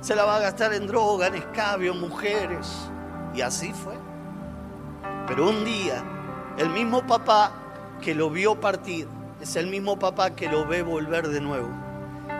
se 0.02 0.14
la 0.14 0.26
va 0.26 0.36
a 0.36 0.40
gastar 0.40 0.74
en 0.74 0.86
droga, 0.86 1.28
en 1.28 1.36
escabio, 1.36 1.94
mujeres. 1.94 2.68
Y 3.34 3.40
así 3.40 3.72
fue. 3.72 3.94
Pero 5.26 5.48
un 5.48 5.64
día, 5.64 6.04
el 6.58 6.68
mismo 6.68 7.06
papá 7.06 7.52
que 8.02 8.14
lo 8.14 8.28
vio 8.28 8.60
partir, 8.60 9.08
es 9.40 9.56
el 9.56 9.68
mismo 9.68 9.98
papá 9.98 10.36
que 10.36 10.48
lo 10.48 10.66
ve 10.66 10.82
volver 10.82 11.28
de 11.28 11.40
nuevo. 11.40 11.70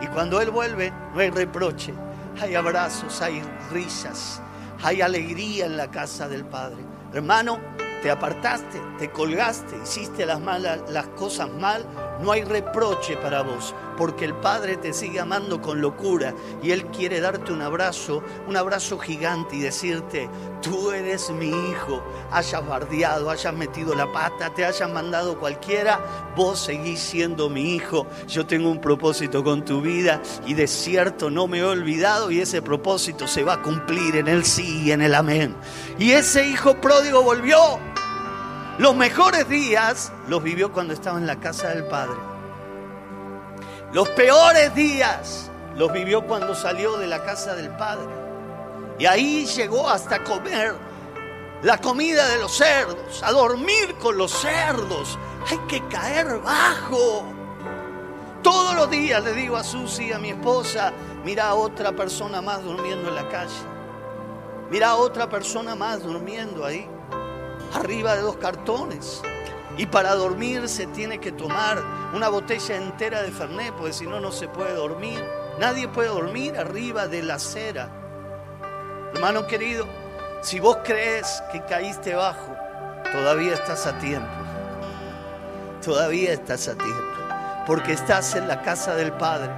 Y 0.03 0.07
cuando 0.09 0.41
él 0.43 0.51
vuelve, 0.51 0.93
no 1.15 1.21
hay 1.21 1.31
reproche, 1.31 1.95
hay 2.41 2.55
abrazos, 2.55 3.23
hay 3.23 3.43
risas, 3.71 4.43
hay 4.83 5.01
alegría 5.01 5.65
en 5.65 5.79
la 5.79 5.91
casa 5.91 6.29
del 6.29 6.45
Padre. 6.45 6.85
Hermano, 7.15 7.59
te 8.03 8.11
apartaste, 8.11 8.83
te 8.99 9.11
colgaste, 9.11 9.77
hiciste 9.83 10.27
las, 10.27 10.41
malas, 10.41 10.81
las 10.89 11.07
cosas 11.09 11.49
mal, 11.51 11.87
no 12.21 12.33
hay 12.33 12.43
reproche 12.43 13.17
para 13.17 13.43
vos, 13.43 13.75
porque 13.97 14.25
el 14.25 14.35
Padre 14.35 14.77
te 14.77 14.93
sigue 14.93 15.21
amando 15.21 15.63
con 15.63 15.81
locura 15.81 16.35
y 16.63 16.73
Él 16.73 16.87
quiere 16.87 17.21
darte 17.21 17.53
un 17.53 17.63
abrazo, 17.63 18.23
un 18.49 18.57
abrazo 18.57 18.99
gigante 18.99 19.57
y 19.57 19.61
decirte, 19.61 20.29
tú 20.61 20.91
eres 20.91 21.31
mi 21.31 21.49
hijo, 21.49 22.03
hayas 22.33 22.67
bardeado, 22.67 23.31
hayas 23.31 23.55
metido 23.55 23.95
la 23.95 24.11
pata, 24.13 24.53
te 24.53 24.65
hayas 24.65 24.91
mandado 24.91 25.39
cualquiera, 25.39 26.33
vos 26.37 26.59
seguís 26.59 26.99
siendo 26.99 27.49
mi 27.49 27.77
hijo, 27.77 28.09
yo 28.27 28.47
tengo 28.47 28.69
un 28.69 28.81
propósito 28.81 29.45
con 29.45 29.65
tu 29.65 29.81
vida 29.81 30.21
y 30.45 30.55
de 30.55 30.67
cierto 30.67 31.31
no 31.31 31.47
me 31.47 31.59
he 31.59 31.65
olvidado 31.65 32.33
y 32.33 32.41
ese 32.41 32.63
propósito 32.63 33.29
se 33.29 33.45
va 33.45 33.55
a 33.55 33.63
cumplir 33.63 34.17
en 34.17 34.27
el 34.27 34.45
sí 34.45 34.83
y 34.87 34.91
en 34.91 35.03
el 35.03 35.15
amén. 35.15 35.55
Y 36.01 36.11
ese 36.11 36.49
hijo 36.49 36.81
pródigo 36.81 37.23
volvió 37.23 37.92
los 38.79 38.95
mejores 38.95 39.49
días 39.49 40.13
los 40.29 40.43
vivió 40.43 40.73
cuando 40.73 40.95
estaba 40.95 41.19
en 41.19 41.27
la 41.27 41.37
casa 41.37 41.69
del 41.69 41.85
Padre. 41.85 42.17
Los 43.93 44.09
peores 44.11 44.75
días 44.75 45.51
los 45.77 45.93
vivió 45.93 46.27
cuando 46.27 46.55
salió 46.55 46.97
de 46.97 47.07
la 47.07 47.23
casa 47.23 47.55
del 47.55 47.71
Padre. 47.71 48.09
Y 48.99 49.07
ahí 49.07 49.47
llegó 49.47 49.89
hasta 49.89 50.23
comer 50.25 50.75
la 51.63 51.79
comida 51.79 52.27
de 52.29 52.39
los 52.39 52.57
cerdos, 52.57 53.23
a 53.23 53.31
dormir 53.31 53.95
con 54.01 54.17
los 54.17 54.33
cerdos. 54.33 55.19
Hay 55.51 55.59
que 55.69 55.87
caer 55.89 56.39
bajo. 56.39 57.25
Todos 58.43 58.75
los 58.75 58.91
días 58.91 59.23
le 59.23 59.33
digo 59.35 59.57
a 59.57 59.63
Susi, 59.63 60.13
a 60.13 60.19
mi 60.19 60.31
esposa, 60.31 60.93
mira 61.25 61.49
a 61.49 61.55
otra 61.55 61.93
persona 61.93 62.43
más 62.43 62.65
durmiendo 62.65 63.09
en 63.09 63.15
la 63.15 63.29
calle. 63.29 63.55
Mira 64.71 64.91
a 64.91 64.97
otra 64.97 65.29
persona 65.29 65.75
más 65.75 66.03
durmiendo 66.03 66.65
ahí, 66.65 66.89
arriba 67.75 68.15
de 68.15 68.23
dos 68.23 68.37
cartones. 68.37 69.23
Y 69.77 69.87
para 69.87 70.15
dormir 70.15 70.69
se 70.69 70.87
tiene 70.89 71.19
que 71.19 71.33
tomar 71.33 71.83
una 72.15 72.29
botella 72.29 72.77
entera 72.77 73.23
de 73.23 73.33
Fernet, 73.33 73.73
porque 73.75 73.93
si 73.93 74.07
no, 74.07 74.21
no 74.21 74.31
se 74.31 74.49
puede 74.49 74.75
dormir. 74.75 75.25
Nadie 75.59 75.89
puede 75.89 76.09
dormir 76.09 76.57
arriba 76.57 77.07
de 77.07 77.23
la 77.23 77.35
acera. 77.35 77.89
Hermano 79.15 79.47
querido, 79.47 79.87
si 80.43 80.61
vos 80.61 80.79
crees 80.85 81.43
que 81.53 81.65
caíste 81.65 82.15
bajo, 82.15 82.55
todavía 83.13 83.55
estás 83.55 83.87
a 83.87 83.99
tiempo. 83.99 84.29
Todavía 85.83 86.33
estás 86.33 86.69
a 86.69 86.75
tiempo. 86.75 87.03
Porque 87.67 87.93
estás 87.93 88.35
en 88.35 88.49
la 88.49 88.63
casa 88.63 88.95
del 88.95 89.13
Padre. 89.13 89.51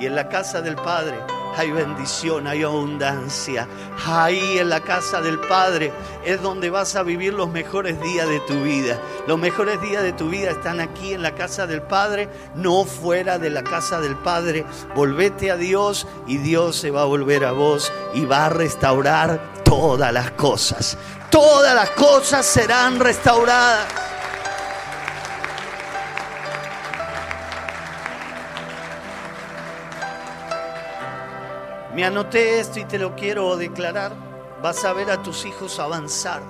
Y 0.00 0.06
en 0.06 0.16
la 0.16 0.28
casa 0.28 0.60
del 0.60 0.76
Padre 0.76 1.16
hay 1.56 1.70
bendición, 1.70 2.46
hay 2.46 2.62
abundancia. 2.62 3.68
Ahí 4.06 4.58
en 4.58 4.68
la 4.68 4.80
casa 4.80 5.20
del 5.20 5.38
Padre 5.38 5.92
es 6.24 6.40
donde 6.40 6.70
vas 6.70 6.96
a 6.96 7.02
vivir 7.02 7.34
los 7.34 7.48
mejores 7.50 8.00
días 8.00 8.28
de 8.28 8.40
tu 8.40 8.62
vida. 8.62 8.98
Los 9.26 9.38
mejores 9.38 9.80
días 9.80 10.02
de 10.02 10.12
tu 10.12 10.28
vida 10.28 10.50
están 10.50 10.80
aquí 10.80 11.12
en 11.12 11.22
la 11.22 11.34
casa 11.34 11.66
del 11.66 11.82
Padre, 11.82 12.28
no 12.54 12.84
fuera 12.84 13.38
de 13.38 13.50
la 13.50 13.62
casa 13.62 14.00
del 14.00 14.16
Padre. 14.16 14.64
Volvete 14.94 15.50
a 15.50 15.56
Dios 15.56 16.06
y 16.26 16.38
Dios 16.38 16.76
se 16.76 16.90
va 16.90 17.02
a 17.02 17.06
volver 17.06 17.44
a 17.44 17.52
vos 17.52 17.92
y 18.14 18.24
va 18.24 18.46
a 18.46 18.48
restaurar 18.48 19.62
todas 19.64 20.12
las 20.12 20.32
cosas. 20.32 20.96
Todas 21.30 21.74
las 21.74 21.90
cosas 21.90 22.44
serán 22.44 23.00
restauradas. 23.00 24.11
Me 32.02 32.08
anoté 32.08 32.58
esto 32.58 32.80
y 32.80 32.84
te 32.84 32.98
lo 32.98 33.14
quiero 33.14 33.56
declarar. 33.56 34.10
Vas 34.60 34.84
a 34.84 34.92
ver 34.92 35.08
a 35.08 35.22
tus 35.22 35.44
hijos 35.44 35.78
avanzar. 35.78 36.42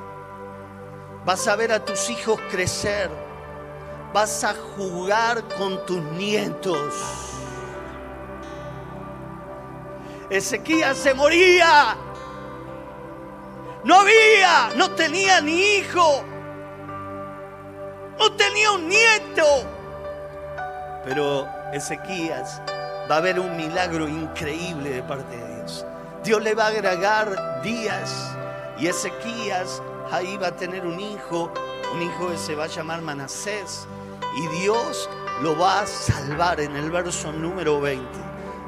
Vas 1.27 1.47
a 1.47 1.57
ver 1.57 1.73
a 1.73 1.85
tus 1.85 2.09
hijos 2.09 2.41
crecer. 2.51 3.11
Vas 4.15 4.45
a 4.45 4.55
jugar 4.55 5.45
con 5.59 5.85
tus 5.85 6.01
nietos. 6.13 6.95
Ezequías 10.31 10.97
se 10.97 11.13
moría. 11.13 11.99
No 13.85 13.97
había, 13.97 14.71
no 14.75 14.93
tenía 14.93 15.43
ni 15.43 15.61
hijo. 15.61 16.25
No 18.19 18.33
tenía 18.37 18.73
un 18.73 18.89
nieto. 18.89 19.45
Pero 21.05 21.47
Ezequías 21.75 22.63
va 23.13 23.17
a 23.17 23.19
haber 23.19 23.39
un 23.39 23.55
milagro 23.59 24.09
increíble 24.09 24.89
de 24.89 25.03
parte 25.03 25.37
de 25.37 25.57
Dios. 25.57 25.85
Dios 26.25 26.43
le 26.43 26.55
va 26.55 26.65
a 26.65 26.69
agregar 26.69 27.61
días 27.63 28.35
y 28.79 28.87
Ezequías 28.87 29.83
ahí 30.11 30.39
va 30.39 30.47
a 30.47 30.57
tener 30.57 30.87
un 30.87 30.99
hijo, 30.99 31.53
un 31.95 32.01
hijo 32.01 32.31
que 32.31 32.39
se 32.39 32.55
va 32.55 32.65
a 32.65 32.69
llamar 32.69 33.03
Manasés 33.03 33.87
y 34.35 34.47
Dios 34.61 35.11
lo 35.43 35.59
va 35.59 35.81
a 35.81 35.87
salvar 35.87 36.59
en 36.63 36.75
el 36.75 36.91
verso 36.91 37.31
número 37.33 37.83
20. 37.83 38.03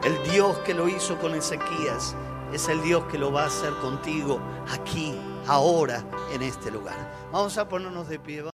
El 0.05 0.31
Dios 0.31 0.59
que 0.59 0.75
lo 0.75 0.89
hizo 0.89 1.19
con 1.19 1.35
Ezequías 1.35 2.15
es 2.53 2.69
el 2.69 2.83
Dios 2.83 3.05
que 3.11 3.17
lo 3.17 3.33
va 3.33 3.45
a 3.45 3.47
hacer 3.47 3.73
contigo 3.77 4.43
aquí, 4.71 5.19
ahora, 5.47 6.05
en 6.35 6.43
este 6.43 6.71
lugar. 6.71 7.31
Vamos 7.33 7.57
a 7.57 7.67
ponernos 7.67 8.11
de 8.11 8.19
pie. 8.19 8.54